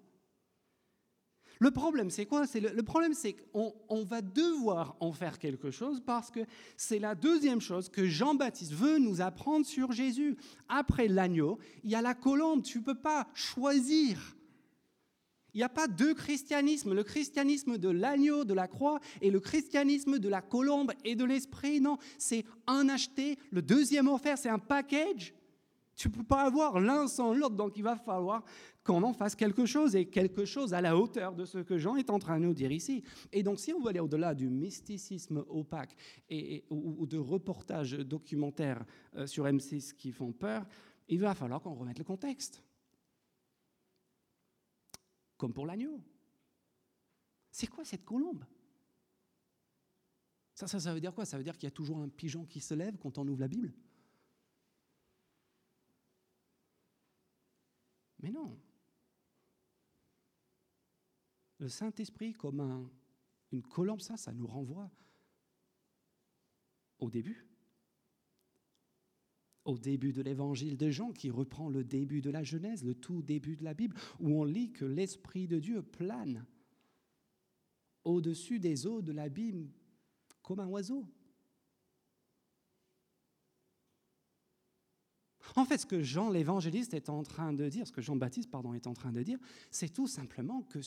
Le 1.58 1.70
problème, 1.70 2.10
c'est 2.10 2.26
quoi? 2.26 2.46
C'est 2.46 2.60
le, 2.60 2.82
problème, 2.82 3.14
c'est 3.14 3.34
qu'on 3.34 3.72
on 3.88 4.02
va 4.02 4.20
devoir 4.20 4.96
en 5.00 5.12
faire 5.12 5.38
quelque 5.38 5.70
chose 5.70 6.02
parce 6.04 6.30
que 6.30 6.40
c'est 6.76 6.98
la 6.98 7.14
deuxième 7.14 7.60
chose 7.60 7.88
que 7.88 8.04
Jean-Baptiste 8.04 8.72
veut 8.72 8.98
nous 8.98 9.20
apprendre 9.20 9.64
sur 9.64 9.92
Jésus. 9.92 10.36
Après 10.68 11.06
l'agneau, 11.06 11.58
il 11.84 11.90
y 11.90 11.94
a 11.94 12.02
la 12.02 12.14
colombe. 12.14 12.62
Tu 12.62 12.78
ne 12.78 12.82
peux 12.82 12.98
pas 12.98 13.28
choisir. 13.34 14.18
Il 15.54 15.58
n'y 15.58 15.64
a 15.64 15.68
pas 15.68 15.86
deux 15.86 16.14
christianismes, 16.14 16.94
le 16.94 17.04
christianisme 17.04 17.78
de 17.78 17.88
l'agneau, 17.88 18.44
de 18.44 18.54
la 18.54 18.68
croix, 18.68 19.00
et 19.20 19.30
le 19.30 19.40
christianisme 19.40 20.18
de 20.18 20.28
la 20.28 20.40
colombe 20.40 20.92
et 21.04 21.14
de 21.14 21.24
l'esprit. 21.24 21.80
Non, 21.80 21.98
c'est 22.18 22.44
un 22.66 22.88
acheté, 22.88 23.38
le 23.50 23.62
deuxième 23.62 24.08
offert, 24.08 24.38
c'est 24.38 24.48
un 24.48 24.58
package. 24.58 25.34
Tu 25.94 26.08
ne 26.08 26.14
peux 26.14 26.24
pas 26.24 26.42
avoir 26.42 26.80
l'un 26.80 27.06
sans 27.06 27.34
l'autre, 27.34 27.54
donc 27.54 27.76
il 27.76 27.82
va 27.82 27.96
falloir 27.96 28.44
qu'on 28.82 29.02
en 29.02 29.12
fasse 29.12 29.36
quelque 29.36 29.66
chose 29.66 29.94
et 29.94 30.06
quelque 30.06 30.44
chose 30.44 30.74
à 30.74 30.80
la 30.80 30.96
hauteur 30.96 31.34
de 31.34 31.44
ce 31.44 31.58
que 31.58 31.78
Jean 31.78 31.96
est 31.96 32.10
en 32.10 32.18
train 32.18 32.40
de 32.40 32.46
nous 32.46 32.54
dire 32.54 32.72
ici. 32.72 33.04
Et 33.32 33.42
donc 33.42 33.60
si 33.60 33.72
on 33.72 33.80
veut 33.80 33.90
aller 33.90 34.00
au-delà 34.00 34.34
du 34.34 34.48
mysticisme 34.48 35.44
opaque 35.48 35.94
et, 36.30 36.64
ou, 36.70 37.06
de 37.06 37.18
reportages 37.18 37.92
documentaires 37.92 38.84
euh, 39.16 39.26
sur 39.26 39.44
M6 39.44 39.94
qui 39.94 40.12
font 40.12 40.32
peur, 40.32 40.66
il 41.08 41.20
va 41.20 41.34
falloir 41.34 41.60
qu'on 41.60 41.74
remette 41.74 41.98
le 41.98 42.04
contexte. 42.04 42.62
Comme 45.42 45.52
pour 45.52 45.66
l'agneau. 45.66 46.00
C'est 47.50 47.66
quoi 47.66 47.84
cette 47.84 48.04
colombe? 48.04 48.46
Ça, 50.54 50.68
ça, 50.68 50.78
ça 50.78 50.94
veut 50.94 51.00
dire 51.00 51.12
quoi? 51.12 51.24
Ça 51.24 51.36
veut 51.36 51.42
dire 51.42 51.54
qu'il 51.54 51.64
y 51.64 51.66
a 51.66 51.72
toujours 51.72 51.98
un 51.98 52.08
pigeon 52.08 52.46
qui 52.46 52.60
se 52.60 52.74
lève 52.74 52.96
quand 52.96 53.18
on 53.18 53.26
ouvre 53.26 53.40
la 53.40 53.48
Bible? 53.48 53.74
Mais 58.20 58.30
non. 58.30 58.56
Le 61.58 61.68
Saint-Esprit 61.68 62.34
comme 62.34 62.88
une 63.50 63.64
colombe, 63.64 64.00
ça, 64.00 64.16
ça 64.16 64.32
nous 64.32 64.46
renvoie 64.46 64.92
au 67.00 67.10
début. 67.10 67.51
Au 69.64 69.78
début 69.78 70.12
de 70.12 70.22
l'évangile 70.22 70.76
de 70.76 70.90
Jean, 70.90 71.12
qui 71.12 71.30
reprend 71.30 71.68
le 71.68 71.84
début 71.84 72.20
de 72.20 72.30
la 72.30 72.42
Genèse, 72.42 72.84
le 72.84 72.94
tout 72.94 73.22
début 73.22 73.56
de 73.56 73.64
la 73.64 73.74
Bible, 73.74 73.96
où 74.18 74.40
on 74.40 74.44
lit 74.44 74.72
que 74.72 74.84
l'Esprit 74.84 75.46
de 75.46 75.58
Dieu 75.60 75.82
plane 75.82 76.44
au-dessus 78.04 78.58
des 78.58 78.86
eaux 78.86 79.02
de 79.02 79.12
l'abîme 79.12 79.70
comme 80.42 80.60
un 80.60 80.66
oiseau. 80.66 81.06
En 85.54 85.64
fait, 85.64 85.78
ce 85.78 85.86
que 85.86 86.02
Jean 86.02 86.30
l'évangéliste 86.30 86.94
est 86.94 87.08
en 87.08 87.22
train 87.22 87.52
de 87.52 87.68
dire, 87.68 87.86
ce 87.86 87.92
que 87.92 88.00
Jean-Baptiste 88.00 88.50
pardon, 88.50 88.72
est 88.74 88.86
en 88.86 88.94
train 88.94 89.12
de 89.12 89.22
dire, 89.22 89.38
c'est 89.70 89.92
tout 89.92 90.06
simplement 90.06 90.62
que 90.62 90.78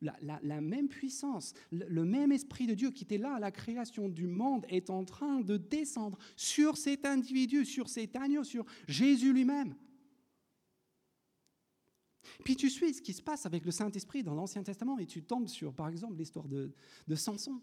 la, 0.00 0.60
même 0.60 0.88
puissance, 0.88 1.52
le, 1.70 2.04
même 2.04 2.32
esprit 2.32 2.66
de 2.66 2.74
Dieu 2.74 2.90
qui 2.90 3.04
était 3.04 3.18
là 3.18 3.34
à 3.34 3.40
la 3.40 3.50
création 3.50 4.08
du 4.08 4.26
monde 4.26 4.64
est 4.68 4.88
en 4.90 5.04
train 5.04 5.40
de 5.40 5.56
descendre 5.56 6.18
sur 6.36 6.76
cet 6.76 7.04
individu, 7.04 7.64
sur 7.64 7.88
cet 7.88 8.16
agneau, 8.16 8.44
sur 8.44 8.64
Jésus 8.88 9.32
lui-même. 9.32 9.74
Puis 12.44 12.56
tu 12.56 12.70
suis 12.70 12.94
ce 12.94 13.02
qui 13.02 13.12
se 13.12 13.22
passe 13.22 13.44
avec 13.44 13.64
le 13.64 13.70
Saint-Esprit 13.70 14.22
dans 14.22 14.34
l'Ancien 14.34 14.62
Testament 14.62 14.98
et 14.98 15.06
tu 15.06 15.22
tombes 15.22 15.48
sur, 15.48 15.74
par 15.74 15.88
exemple, 15.88 16.16
l'histoire 16.16 16.48
de, 16.48 16.72
de 17.06 17.14
Samson. 17.14 17.60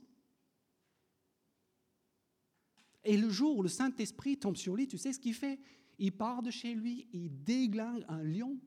Et 3.04 3.18
le 3.18 3.30
jour 3.30 3.58
où 3.58 3.64
le 3.64 3.70
Saint-Esprit 3.70 4.38
tombe 4.38 4.58
sur 4.58 4.76
lui, 4.76 4.88
tu 4.88 5.00
sais 5.00 5.12
ce 5.12 5.20
qu'il 5.20 5.34
fait? 5.34 5.60
Il 6.02 6.12
part 6.12 6.42
de 6.42 6.50
chez 6.50 6.74
lui, 6.74 7.08
il 7.14 7.44
déglingue 7.44 8.04
un 8.08 8.24
lion 8.24 8.58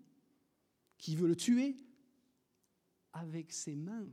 qui 0.96 1.16
veut 1.16 1.26
le 1.26 1.34
tuer 1.34 1.76
avec 3.12 3.52
ses 3.52 3.74
mains. 3.74 4.06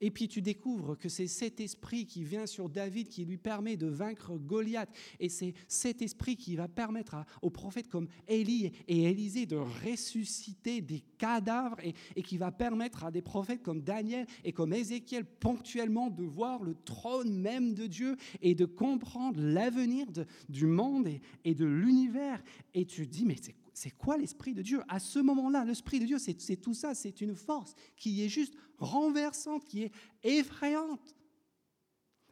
Et 0.00 0.10
puis 0.10 0.28
tu 0.28 0.42
découvres 0.42 0.96
que 0.96 1.08
c'est 1.08 1.26
cet 1.26 1.60
esprit 1.60 2.06
qui 2.06 2.22
vient 2.22 2.46
sur 2.46 2.68
David 2.68 3.08
qui 3.08 3.24
lui 3.24 3.36
permet 3.36 3.76
de 3.76 3.86
vaincre 3.86 4.36
Goliath. 4.36 4.90
Et 5.18 5.28
c'est 5.28 5.54
cet 5.66 6.02
esprit 6.02 6.36
qui 6.36 6.56
va 6.56 6.68
permettre 6.68 7.16
aux 7.42 7.50
prophètes 7.50 7.88
comme 7.88 8.08
Élie 8.28 8.72
et 8.86 9.04
Élisée 9.04 9.46
de 9.46 9.56
ressusciter 9.56 10.80
des 10.80 11.02
cadavres 11.18 11.78
et, 11.82 11.94
et, 12.14 12.22
qui 12.22 12.38
va 12.38 12.52
permettre 12.52 13.04
à 13.04 13.10
des 13.10 13.22
prophètes 13.22 13.62
comme 13.62 13.82
Daniel 13.82 14.26
et 14.44 14.52
comme 14.52 14.72
Ézéchiel 14.72 15.24
ponctuellement 15.24 16.10
de 16.10 16.24
voir 16.24 16.62
le 16.62 16.74
trône 16.84 17.36
même 17.36 17.74
de 17.74 17.86
Dieu 17.86 18.16
et 18.40 18.54
de 18.54 18.64
comprendre 18.66 19.40
l'avenir 19.40 20.06
du 20.48 20.66
monde 20.66 21.08
et, 21.08 21.20
et 21.44 21.54
de 21.54 21.64
l'univers. 21.64 22.42
Et 22.74 22.84
tu 22.84 23.06
dis, 23.06 23.24
mais 23.24 23.36
c'est 23.40 23.54
c'est 23.78 23.90
quoi 23.90 24.16
l'Esprit 24.16 24.54
de 24.54 24.62
Dieu? 24.62 24.82
À 24.88 24.98
ce 24.98 25.20
moment-là, 25.20 25.64
l'Esprit 25.64 26.00
de 26.00 26.04
Dieu, 26.04 26.18
c'est 26.18 26.56
tout 26.56 26.74
ça, 26.74 26.96
c'est 26.96 27.20
une 27.20 27.36
force 27.36 27.76
qui 27.96 28.24
est 28.24 28.28
juste 28.28 28.54
renversante, 28.78 29.64
qui 29.64 29.84
est 29.84 29.92
effrayante, 30.24 31.14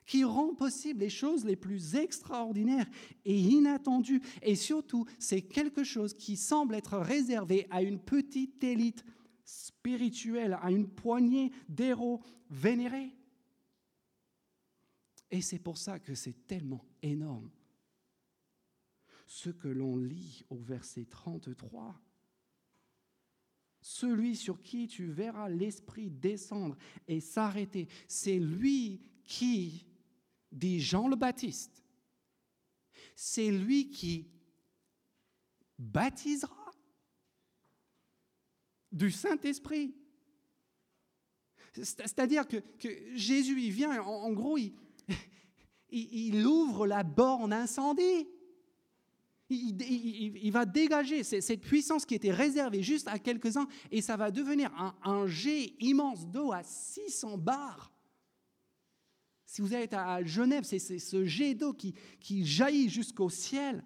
qui 0.06 0.24
rend 0.24 0.56
possible 0.56 1.00
les 1.00 1.08
choses 1.08 1.44
les 1.44 1.54
plus 1.54 1.94
extraordinaires 1.94 2.88
et 3.24 3.38
inattendues. 3.38 4.22
Et 4.42 4.56
surtout, 4.56 5.06
c'est 5.20 5.42
quelque 5.42 5.84
chose 5.84 6.14
qui 6.14 6.36
semble 6.36 6.74
être 6.74 6.98
réservé 6.98 7.68
à 7.70 7.80
une 7.80 8.00
petite 8.00 8.64
élite 8.64 9.04
spirituelle, 9.44 10.58
à 10.60 10.72
une 10.72 10.88
poignée 10.88 11.52
d'héros 11.68 12.22
vénérés. 12.50 13.14
Et 15.30 15.42
c'est 15.42 15.60
pour 15.60 15.78
ça 15.78 16.00
que 16.00 16.16
c'est 16.16 16.46
tellement 16.48 16.84
énorme 17.02 17.50
ce 19.26 19.50
que 19.50 19.68
l'on 19.68 19.96
lit 19.96 20.44
au 20.50 20.56
verset 20.56 21.04
33. 21.04 22.00
Celui 23.80 24.36
sur 24.36 24.62
qui 24.62 24.88
tu 24.88 25.06
verras 25.06 25.48
l'Esprit 25.48 26.10
descendre 26.10 26.76
et 27.06 27.20
s'arrêter, 27.20 27.88
c'est 28.08 28.38
lui 28.38 29.00
qui, 29.24 29.86
dit 30.50 30.80
Jean 30.80 31.08
le 31.08 31.16
Baptiste, 31.16 31.84
c'est 33.14 33.50
lui 33.50 33.90
qui 33.90 34.28
baptisera 35.78 36.72
du 38.92 39.10
Saint-Esprit. 39.10 39.94
C'est-à-dire 41.74 42.48
que, 42.48 42.56
Jésus, 43.14 43.60
il 43.60 43.70
vient, 43.70 44.02
en, 44.02 44.32
gros, 44.32 44.56
il, 44.58 44.74
il 45.90 46.46
ouvre 46.46 46.86
la 46.86 47.02
borne 47.02 47.52
incendie. 47.52 48.26
Il, 49.48 50.50
va 50.50 50.66
dégager 50.66 51.22
cette 51.22 51.60
puissance 51.60 52.04
qui 52.04 52.16
était 52.16 52.32
réservée 52.32 52.82
juste 52.82 53.06
à 53.06 53.18
quelques-uns 53.18 53.68
et 53.92 54.02
ça 54.02 54.16
va 54.16 54.32
devenir 54.32 54.72
un, 55.04 55.26
jet 55.28 55.74
immense 55.78 56.26
d'eau 56.26 56.52
à 56.52 56.64
600 56.64 57.38
bars. 57.38 57.92
Si 59.44 59.62
vous 59.62 59.72
êtes 59.72 59.94
à 59.94 60.24
Genève, 60.24 60.64
c'est 60.64 60.80
ce 60.80 61.24
jet 61.24 61.54
d'eau 61.54 61.72
qui, 61.72 61.94
jaillit 62.44 62.88
jusqu'au 62.88 63.30
ciel. 63.30 63.84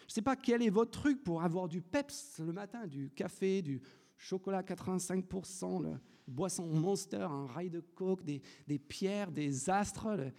Je 0.00 0.12
ne 0.12 0.14
sais 0.14 0.22
pas 0.22 0.36
quel 0.36 0.62
est 0.62 0.70
votre 0.70 0.92
truc 0.92 1.22
pour 1.22 1.42
avoir 1.42 1.68
du 1.68 1.82
peps 1.82 2.38
le 2.38 2.52
matin, 2.52 2.86
du 2.86 3.10
café, 3.10 3.60
du 3.60 3.82
chocolat 4.16 4.62
85%, 4.62 5.82
le 5.82 6.00
boisson 6.26 6.66
monster, 6.66 7.28
un 7.30 7.46
rail 7.46 7.68
de 7.68 7.80
coke, 7.80 8.24
des 8.24 8.78
pierres, 8.78 9.30
des 9.30 9.68
astres. 9.68 10.32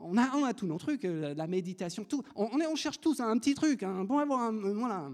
On 0.00 0.16
a, 0.16 0.34
on 0.36 0.44
a 0.44 0.54
tous 0.54 0.66
nos 0.66 0.78
trucs, 0.78 1.04
euh, 1.04 1.34
la 1.34 1.46
méditation, 1.46 2.04
tout. 2.04 2.22
On, 2.34 2.48
on 2.60 2.76
cherche 2.76 3.00
tous 3.00 3.20
un 3.20 3.38
petit 3.38 3.54
truc, 3.54 3.82
un, 3.82 4.04
bon 4.04 4.18
avoir 4.18 4.52
voilà, 4.52 5.10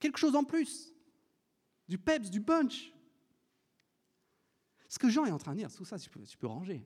quelque 0.00 0.18
chose 0.18 0.34
en 0.34 0.44
plus. 0.44 0.92
Du 1.88 1.98
peps, 1.98 2.30
du 2.30 2.40
punch. 2.40 2.92
Ce 4.88 4.98
que 4.98 5.08
Jean 5.08 5.24
est 5.24 5.30
en 5.30 5.38
train 5.38 5.52
de 5.52 5.58
dire, 5.58 5.74
tout 5.74 5.84
ça, 5.84 5.98
tu 5.98 6.10
peux, 6.10 6.22
tu 6.22 6.36
peux 6.36 6.46
ranger. 6.46 6.84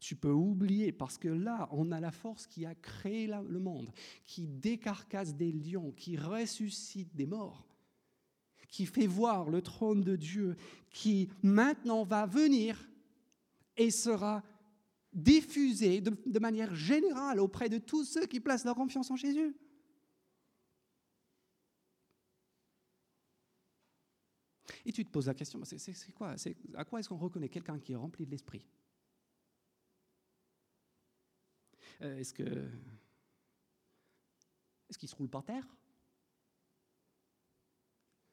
Tu 0.00 0.14
peux 0.14 0.30
oublier, 0.30 0.92
parce 0.92 1.18
que 1.18 1.28
là, 1.28 1.68
on 1.72 1.90
a 1.90 2.00
la 2.00 2.12
force 2.12 2.46
qui 2.46 2.66
a 2.66 2.74
créé 2.74 3.26
le 3.26 3.58
monde, 3.58 3.92
qui 4.24 4.46
décarcasse 4.46 5.34
des 5.34 5.50
lions, 5.50 5.92
qui 5.92 6.16
ressuscite 6.16 7.14
des 7.14 7.26
morts, 7.26 7.66
qui 8.68 8.86
fait 8.86 9.06
voir 9.06 9.50
le 9.50 9.62
trône 9.62 10.02
de 10.02 10.14
Dieu, 10.14 10.56
qui 10.90 11.30
maintenant 11.42 12.04
va 12.04 12.26
venir 12.26 12.88
et 13.76 13.90
sera 13.90 14.42
diffusé 15.12 16.00
de, 16.00 16.38
manière 16.38 16.74
générale 16.74 17.40
auprès 17.40 17.68
de 17.68 17.78
tous 17.78 18.04
ceux 18.04 18.26
qui 18.26 18.40
placent 18.40 18.64
leur 18.64 18.74
confiance 18.74 19.10
en 19.10 19.16
Jésus. 19.16 19.56
Et 24.84 24.92
tu 24.92 25.04
te 25.04 25.10
poses 25.10 25.26
la 25.26 25.34
question, 25.34 25.60
c'est 25.64 26.56
À 26.74 26.84
quoi 26.84 27.00
est-ce 27.00 27.08
qu'on 27.08 27.16
reconnaît 27.16 27.48
quelqu'un 27.48 27.78
qui 27.78 27.92
est 27.92 27.96
rempli 27.96 28.24
de 28.24 28.30
l'esprit? 28.30 28.66
Euh, 32.00 32.18
Est-ce 32.18 32.32
que 32.32 32.68
est-ce 34.88 34.98
qu'il 34.98 35.08
se 35.08 35.16
roule 35.16 35.28
par 35.28 35.44
terre? 35.44 35.66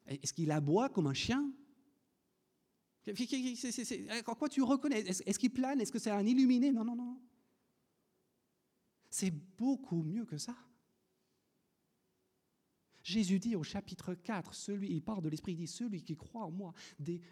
Est-ce 0.05 0.33
qu'il 0.33 0.51
aboie 0.51 0.89
comme 0.89 1.07
un 1.07 1.13
chien? 1.13 1.51
Quoi 4.23 4.49
tu 4.49 4.61
reconnais? 4.61 4.99
Est-ce 5.01 5.39
qu'il 5.39 5.51
plane? 5.51 5.81
Est-ce 5.81 5.91
que 5.91 5.99
c'est 5.99 6.11
un 6.11 6.25
illuminé? 6.25 6.71
Non, 6.71 6.83
non, 6.83 6.95
non. 6.95 7.19
C'est 9.09 9.31
beaucoup 9.57 10.03
mieux 10.03 10.25
que 10.25 10.37
ça. 10.37 10.55
Jésus 13.05 13.37
dit 13.37 13.55
au 13.55 13.61
chapitre 13.61 14.15
4, 14.15 14.55
celui, 14.55 14.89
il 14.89 15.01
parle 15.01 15.21
de 15.21 15.29
l'Esprit, 15.29 15.51
il 15.51 15.57
dit, 15.57 15.67
celui 15.67 16.01
qui 16.01 16.17
croit 16.17 16.45
en 16.45 16.51
moi, 16.51 16.73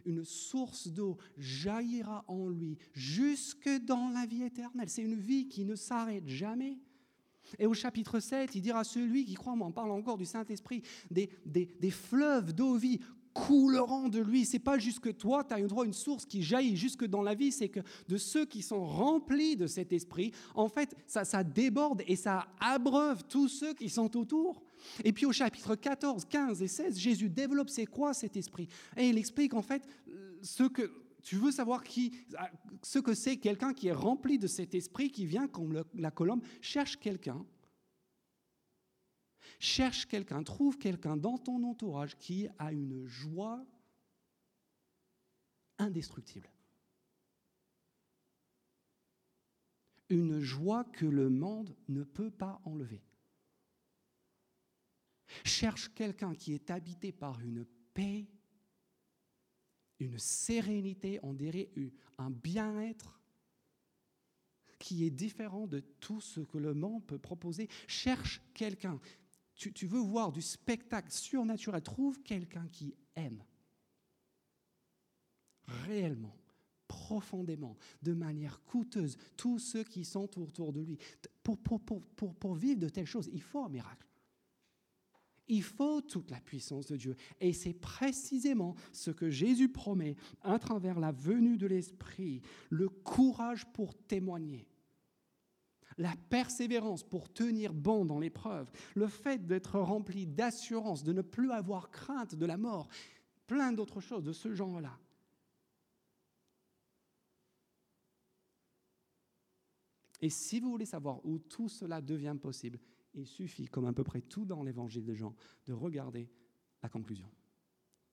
une 0.06 0.24
source 0.24 0.88
d'eau 0.88 1.18
jaillira 1.36 2.24
en 2.28 2.48
lui 2.48 2.78
jusque 2.94 3.70
dans 3.84 4.10
la 4.10 4.28
vie 4.28 4.44
éternelle. 4.44 4.88
C'est 4.88 5.02
une 5.02 5.20
vie 5.20 5.48
qui 5.48 5.66
ne 5.66 5.76
s'arrête 5.76 6.28
jamais. 6.28 6.78
Et 7.58 7.66
au 7.66 7.74
chapitre 7.74 8.20
7, 8.20 8.54
il 8.54 8.62
dira, 8.62 8.84
celui 8.84 9.26
qui 9.26 9.34
croit 9.34 9.54
en 9.54 9.58
moi, 9.58 9.68
on 9.68 9.72
parle 9.72 9.92
encore 9.92 10.18
du 10.18 10.26
Saint-Esprit, 10.26 10.84
des, 11.10 11.30
des, 11.44 11.66
des 11.66 11.92
fleuves 11.92 12.54
d'eau 12.54 12.76
vie 12.76 13.00
couleront 13.34 14.10
de 14.10 14.20
lui. 14.20 14.46
C'est 14.46 14.60
pas 14.60 14.78
juste 14.78 15.00
que 15.00 15.10
toi, 15.10 15.44
tu 15.44 15.54
as 15.54 15.62
droit 15.62 15.86
une 15.86 15.94
source 15.94 16.26
qui 16.26 16.44
jaillit 16.44 16.78
jusque 16.78 17.06
dans 17.06 17.22
la 17.22 17.34
vie, 17.34 17.52
c'est 17.52 17.70
que 17.70 17.80
de 18.08 18.18
ceux 18.18 18.46
qui 18.46 18.62
sont 18.62 18.86
remplis 18.86 19.56
de 19.56 19.68
cet 19.68 19.92
esprit, 19.92 20.32
en 20.56 20.70
fait, 20.70 20.96
ça, 21.08 21.26
ça 21.26 21.44
déborde 21.44 22.04
et 22.08 22.16
ça 22.16 22.48
abreuve 22.60 23.24
tous 23.28 23.48
ceux 23.48 23.74
qui 23.74 23.90
sont 23.90 24.16
autour. 24.18 24.62
Et 25.04 25.14
puis 25.14 25.26
au 25.26 25.32
chapitre 25.32 25.76
14, 25.76 26.26
15 26.26 26.62
et 26.62 26.68
16, 26.68 27.00
Jésus 27.00 27.30
développe 27.30 27.70
c'est 27.70 27.86
quoi 27.86 28.14
cet 28.14 28.38
esprit? 28.38 28.68
Et 28.98 29.08
il 29.08 29.18
explique 29.18 29.54
en 29.54 29.62
fait 29.62 29.84
ce 30.42 30.64
que 30.64 30.92
tu 31.24 31.38
veux 31.38 31.52
savoir 31.52 31.84
qui, 31.84 32.12
ce 32.82 33.00
que 33.00 33.14
c'est 33.14 33.38
quelqu'un 33.38 33.74
qui 33.74 33.88
est 33.88 33.94
rempli 33.94 34.38
de 34.38 34.48
cet 34.48 34.76
esprit, 34.76 35.10
qui 35.10 35.26
vient 35.26 35.48
comme 35.48 35.84
la 35.96 36.12
colombe, 36.12 36.42
cherche 36.62 37.00
quelqu'un 37.00 37.46
Cherche 39.60 40.06
quelqu'un, 40.08 40.44
trouve 40.44 40.78
quelqu'un 40.78 41.18
dans 41.18 41.38
ton 41.38 41.64
entourage 41.64 42.18
qui 42.18 42.48
a 42.60 42.72
une 42.72 43.06
joie 43.06 43.66
indestructible. 45.78 46.50
Une 50.10 50.40
joie 50.40 50.84
que 50.84 51.06
le 51.06 51.30
monde 51.30 51.76
ne 51.88 52.04
peut 52.04 52.32
pas 52.32 52.62
enlever. 52.66 53.02
Cherche 55.44 55.94
quelqu'un 55.94 56.36
qui 56.36 56.54
est 56.54 56.70
habité 56.70 57.12
par 57.12 57.40
une 57.40 57.66
paix, 57.94 58.28
une 60.00 60.20
sérénité, 60.20 61.20
on 61.24 61.34
dirait 61.34 61.70
un 62.18 62.30
bien-être 62.30 63.20
qui 64.78 65.06
est 65.06 65.12
différent 65.12 65.66
de 65.66 65.80
tout 65.80 66.20
ce 66.20 66.42
que 66.42 66.58
le 66.58 66.74
monde 66.74 67.06
peut 67.06 67.18
proposer. 67.18 67.70
Cherche 67.88 68.42
quelqu'un 68.54 69.00
tu, 69.56 69.88
veux 69.88 70.00
voir 70.00 70.32
du 70.32 70.42
spectacle 70.42 71.12
surnaturel, 71.12 71.82
trouve 71.82 72.22
quelqu'un 72.22 72.68
qui 72.72 72.96
aime 73.16 73.44
réellement, 75.66 76.36
profondément, 76.88 77.78
de 78.02 78.14
manière 78.14 78.62
coûteuse, 78.64 79.18
tous 79.38 79.60
ceux 79.60 79.84
qui 79.84 80.06
sont 80.06 80.40
autour 80.40 80.74
de 80.74 80.82
lui. 80.82 80.98
Pour, 81.44 82.56
vivre 82.56 82.80
de 82.80 82.90
telles 82.90 83.06
choses, 83.06 83.30
il 83.32 83.42
faut 83.42 83.64
un 83.64 83.70
miracle. 83.70 84.08
Il 85.48 85.64
faut 85.64 86.02
toute 86.02 86.32
la 86.32 86.40
puissance 86.40 86.88
de 86.88 86.96
Dieu. 86.96 87.16
Et 87.42 87.52
c'est 87.52 87.74
précisément 87.74 88.76
ce 88.94 89.12
que 89.12 89.30
Jésus 89.30 89.70
promet 89.70 90.16
à 90.42 90.58
travers 90.58 91.00
la 91.00 91.12
venue 91.12 91.58
de 91.58 91.68
l'Esprit, 91.68 92.42
le 92.70 92.88
courage 92.88 93.66
pour 93.74 93.94
témoigner 93.94 94.68
la 95.98 96.16
persévérance 96.30 97.04
pour 97.04 97.32
tenir 97.32 97.74
bon 97.74 98.06
dans 98.06 98.20
l'épreuve, 98.20 98.72
le 98.96 99.08
fait 99.08 99.46
d'être 99.46 99.80
rempli 99.80 100.26
d'assurance, 100.26 101.04
de 101.04 101.14
ne 101.14 101.22
plus 101.22 101.52
avoir 101.52 101.92
crainte 101.92 102.36
de 102.36 102.46
la 102.46 102.58
mort, 102.58 102.88
plein 103.48 103.72
d'autres 103.72 104.02
choses 104.02 104.24
de 104.24 104.34
ce 104.34 104.54
genre-là. 104.54 104.98
Et 110.22 110.30
si 110.30 110.62
vous 110.62 110.72
voulez 110.72 110.86
savoir 110.86 111.26
où 111.26 111.38
tout 111.38 111.68
cela 111.68 112.02
devient 112.02 112.38
possible, 112.42 112.80
il 113.14 113.28
suffit, 113.28 113.68
comme 113.68 113.86
à 113.86 113.94
peu 113.94 114.04
près 114.04 114.22
tout 114.22 114.46
dans 114.46 114.64
l'évangile 114.64 115.04
de 115.04 115.14
Jean, 115.14 115.36
de 115.66 115.74
regarder 115.74 116.30
la 116.82 116.90
conclusion, 116.90 117.30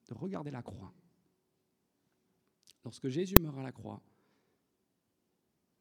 de 0.08 0.14
regarder 0.14 0.50
la 0.50 0.62
croix. 0.62 0.92
Lorsque 2.84 3.08
Jésus 3.08 3.38
meurt 3.38 3.58
à 3.58 3.62
la 3.62 3.72
croix, 3.72 4.02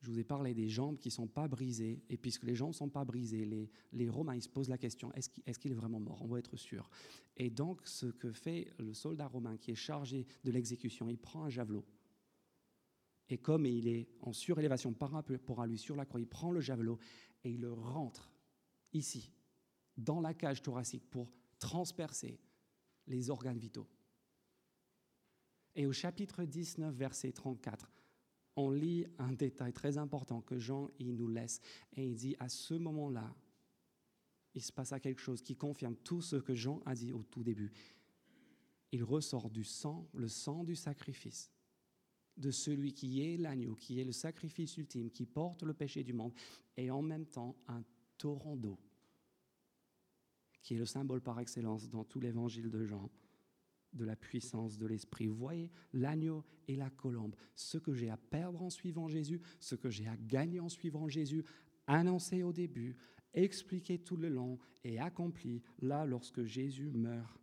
je 0.02 0.10
vous 0.10 0.20
ai 0.20 0.24
parlé 0.24 0.54
des 0.54 0.70
jambes 0.70 0.98
qui 0.98 1.10
ne 1.10 1.14
sont 1.14 1.28
pas 1.28 1.48
brisées, 1.48 2.02
et 2.10 2.18
puisque 2.18 2.44
les 2.44 2.56
jambes 2.56 2.70
ne 2.70 2.76
sont 2.76 2.90
pas 2.90 3.04
brisées, 3.04 3.46
les, 3.46 3.70
les 3.92 4.10
Romains 4.10 4.36
ils 4.36 4.42
se 4.42 4.50
posent 4.50 4.70
la 4.70 4.78
question, 4.78 5.12
est-ce 5.14 5.30
qu'il 5.30 5.44
est, 5.46 5.74
est, 5.74 5.76
vraiment 5.76 6.00
mort? 6.00 6.22
On 6.22 6.28
va 6.28 6.40
être 6.40 6.56
sûr. 6.56 6.90
Et 7.36 7.50
donc 7.50 7.82
ce 7.86 8.06
que 8.06 8.32
fait 8.32 8.72
le 8.80 8.94
soldat 8.94 9.28
romain 9.28 9.58
qui 9.58 9.72
est 9.72 9.76
chargé 9.76 10.26
de 10.44 10.52
l'exécution, 10.52 11.10
il 11.10 11.18
prend 11.18 11.44
un 11.44 11.50
javelot, 11.50 11.86
et 13.30 13.38
comme 13.38 13.66
il 13.66 13.88
est 13.88 14.10
en 14.22 14.34
surélévation 14.34 14.92
par 14.92 15.12
rapport 15.12 15.62
à 15.62 15.68
lui 15.68 15.78
sur 15.78 15.96
la 15.96 16.06
croix, 16.06 16.20
il 16.20 16.28
prend 16.28 16.52
le 16.52 16.62
javelot 16.62 16.98
et 17.44 17.52
il 17.52 17.62
le 17.62 17.74
rentre 17.74 18.32
ici, 18.92 19.32
dans 19.98 20.20
la 20.20 20.34
cage 20.34 20.62
thoracique, 20.62 21.08
pour 21.10 21.32
transpercer 21.60 22.40
les 23.06 23.30
organes 23.30 23.60
vitaux. 23.60 23.88
Et 25.76 25.86
au 25.86 25.94
chapitre 25.94 26.44
19, 26.44 26.94
verset 26.96 27.32
34, 27.32 27.92
on 28.60 28.72
lit 28.72 29.06
un 29.18 29.32
détail 29.32 29.72
très 29.72 29.98
important 29.98 30.42
que 30.42 30.60
Jean 30.60 30.90
nous 31.00 31.30
laisse 31.30 31.62
et 31.94 32.06
il 32.06 32.16
dit 32.16 32.36
à 32.40 32.50
ce 32.50 32.74
moment-là, 32.74 33.34
il 34.54 34.62
se 34.62 34.74
passe 34.74 34.94
quelque 35.02 35.22
chose 35.22 35.42
qui 35.42 35.56
confirme 35.56 35.96
tout 35.96 36.22
ce 36.22 36.36
que 36.36 36.54
Jean 36.54 36.82
a 36.86 36.94
dit 36.94 37.14
au 37.14 37.24
tout 37.24 37.42
début. 37.42 37.72
Il 38.92 39.04
ressort 39.04 39.50
du 39.50 39.64
sang, 39.64 40.10
le 40.14 40.28
sang 40.28 40.66
du 40.66 40.76
sacrifice, 40.76 41.52
de 42.36 42.52
celui 42.52 42.94
qui 42.94 43.22
est 43.22 43.38
l'agneau, 43.38 43.76
qui 43.76 44.02
est 44.02 44.04
le 44.04 44.12
sacrifice 44.12 44.76
ultime, 44.76 45.10
qui 45.10 45.26
porte 45.26 45.64
le 45.64 45.74
péché 45.74 46.04
du 46.04 46.12
monde, 46.12 46.34
et 46.76 46.92
en 46.92 47.02
même 47.02 47.28
temps 47.28 47.56
un 47.68 47.84
torrent 48.18 48.58
d'eau, 48.58 48.78
qui 50.62 50.74
est 50.74 50.78
le 50.78 50.86
symbole 50.86 51.22
par 51.22 51.40
excellence 51.40 51.90
dans 51.90 52.04
tout 52.04 52.20
l'évangile 52.20 52.70
de 52.70 52.84
Jean 52.84 53.10
de 53.94 54.06
la 54.06 54.16
puissance 54.16 54.78
de 54.78 54.86
l'Esprit. 54.86 55.28
Voyez, 55.28 55.72
l'agneau 55.94 56.44
et 56.68 56.76
la 56.76 56.90
colombe, 56.90 57.36
ce 57.56 57.78
que 57.78 57.94
j'ai 57.94 58.10
à 58.10 58.18
perdre 58.18 58.62
en 58.62 58.70
suivant 58.70 59.08
Jésus, 59.08 59.42
ce 59.60 59.76
que 59.76 59.90
j'ai 59.90 60.08
à 60.08 60.18
gagner 60.18 60.60
en 60.60 60.70
suivant 60.70 61.08
Jésus, 61.08 61.44
annoncé 61.88 62.44
au 62.44 62.54
début, 62.54 62.96
expliqué 63.34 64.00
tout 64.00 64.18
le 64.18 64.30
long 64.30 64.60
et 64.84 65.00
accompli 65.00 65.62
là 65.80 66.06
lorsque 66.06 66.44
Jésus 66.44 66.92
meurt 66.92 67.40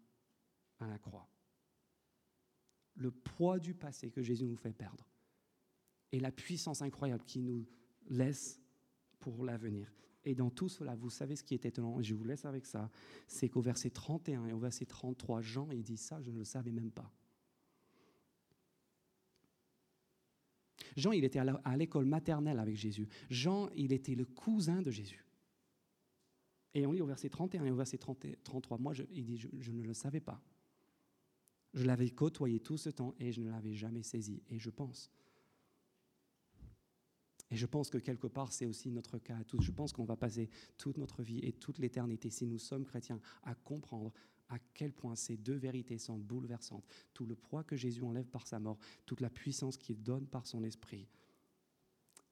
à 0.78 0.86
la 0.86 0.98
croix. 0.98 1.28
Le 2.94 3.10
poids 3.10 3.58
du 3.58 3.74
passé 3.74 4.10
que 4.10 4.22
Jésus 4.22 4.46
nous 4.46 4.56
fait 4.56 4.72
perdre 4.72 5.06
et 6.12 6.20
la 6.20 6.30
puissance 6.30 6.82
incroyable 6.82 7.24
qui 7.24 7.40
nous 7.40 7.66
laisse 8.08 8.60
pour 9.18 9.44
l'avenir. 9.44 9.92
Et 10.26 10.34
dans 10.34 10.50
tout 10.50 10.68
cela, 10.68 10.96
vous 10.96 11.08
savez 11.08 11.36
ce 11.36 11.44
qui 11.44 11.54
est 11.54 11.64
étonnant, 11.64 12.02
je 12.02 12.12
vous 12.12 12.24
laisse 12.24 12.44
avec 12.44 12.66
ça, 12.66 12.90
c'est 13.28 13.48
qu'au 13.48 13.60
verset 13.60 13.90
31 13.90 14.46
et 14.46 14.52
au 14.52 14.58
verset 14.58 14.84
33, 14.84 15.40
Jean, 15.40 15.70
il 15.70 15.84
dit 15.84 15.96
ça, 15.96 16.20
je 16.20 16.32
ne 16.32 16.38
le 16.38 16.44
savais 16.44 16.72
même 16.72 16.90
pas. 16.90 17.10
Jean, 20.96 21.12
il 21.12 21.24
était 21.24 21.38
à 21.38 21.76
l'école 21.76 22.06
maternelle 22.06 22.58
avec 22.58 22.74
Jésus. 22.74 23.06
Jean, 23.30 23.68
il 23.76 23.92
était 23.92 24.16
le 24.16 24.24
cousin 24.24 24.82
de 24.82 24.90
Jésus. 24.90 25.24
Et 26.74 26.86
on 26.86 26.92
lit 26.92 27.02
au 27.02 27.06
verset 27.06 27.28
31 27.28 27.64
et 27.64 27.70
au 27.70 27.76
verset 27.76 27.98
33, 27.98 28.78
moi, 28.78 28.94
il 29.12 29.24
dit, 29.24 29.38
je 29.38 29.70
ne 29.70 29.82
le 29.82 29.94
savais 29.94 30.20
pas. 30.20 30.42
Je 31.72 31.84
l'avais 31.84 32.10
côtoyé 32.10 32.58
tout 32.58 32.78
ce 32.78 32.90
temps 32.90 33.14
et 33.20 33.30
je 33.30 33.42
ne 33.42 33.50
l'avais 33.50 33.74
jamais 33.74 34.02
saisi. 34.02 34.42
Et 34.48 34.58
je 34.58 34.70
pense 34.70 35.08
et 37.50 37.56
je 37.56 37.66
pense 37.66 37.90
que 37.90 37.98
quelque 37.98 38.26
part, 38.26 38.52
c'est 38.52 38.66
aussi 38.66 38.90
notre 38.90 39.18
cas 39.18 39.36
à 39.36 39.44
tous. 39.44 39.62
Je 39.62 39.70
pense 39.70 39.92
qu'on 39.92 40.04
va 40.04 40.16
passer 40.16 40.50
toute 40.76 40.98
notre 40.98 41.22
vie 41.22 41.38
et 41.40 41.52
toute 41.52 41.78
l'éternité, 41.78 42.30
si 42.30 42.46
nous 42.46 42.58
sommes 42.58 42.84
chrétiens, 42.84 43.20
à 43.44 43.54
comprendre 43.54 44.12
à 44.48 44.58
quel 44.74 44.92
point 44.92 45.14
ces 45.14 45.36
deux 45.36 45.54
vérités 45.54 45.98
sont 45.98 46.18
bouleversantes. 46.18 46.84
Tout 47.14 47.26
le 47.26 47.36
poids 47.36 47.64
que 47.64 47.76
Jésus 47.76 48.02
enlève 48.02 48.26
par 48.26 48.46
sa 48.46 48.58
mort, 48.58 48.78
toute 49.04 49.20
la 49.20 49.30
puissance 49.30 49.76
qu'il 49.76 50.02
donne 50.02 50.26
par 50.26 50.46
son 50.46 50.62
esprit. 50.64 51.08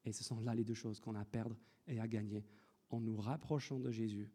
Et 0.03 0.11
ce 0.11 0.23
sont 0.23 0.39
là 0.39 0.53
les 0.53 0.63
deux 0.63 0.73
choses 0.73 0.99
qu'on 0.99 1.15
a 1.15 1.21
à 1.21 1.25
perdre 1.25 1.57
et 1.87 1.99
à 1.99 2.07
gagner 2.07 2.45
en 2.89 2.99
nous 2.99 3.17
rapprochant 3.17 3.79
de 3.79 3.91
Jésus, 3.91 4.29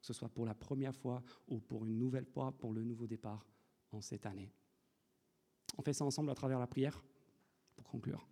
que 0.00 0.06
ce 0.06 0.12
soit 0.12 0.28
pour 0.28 0.44
la 0.46 0.54
première 0.54 0.94
fois 0.94 1.22
ou 1.48 1.60
pour 1.60 1.86
une 1.86 1.98
nouvelle 1.98 2.26
fois, 2.26 2.52
pour 2.52 2.72
le 2.72 2.84
nouveau 2.84 3.06
départ 3.06 3.46
en 3.92 4.00
cette 4.00 4.26
année. 4.26 4.52
On 5.78 5.82
fait 5.82 5.92
ça 5.92 6.04
ensemble 6.04 6.30
à 6.30 6.34
travers 6.34 6.58
la 6.58 6.66
prière 6.66 7.02
pour 7.74 7.86
conclure. 7.88 8.28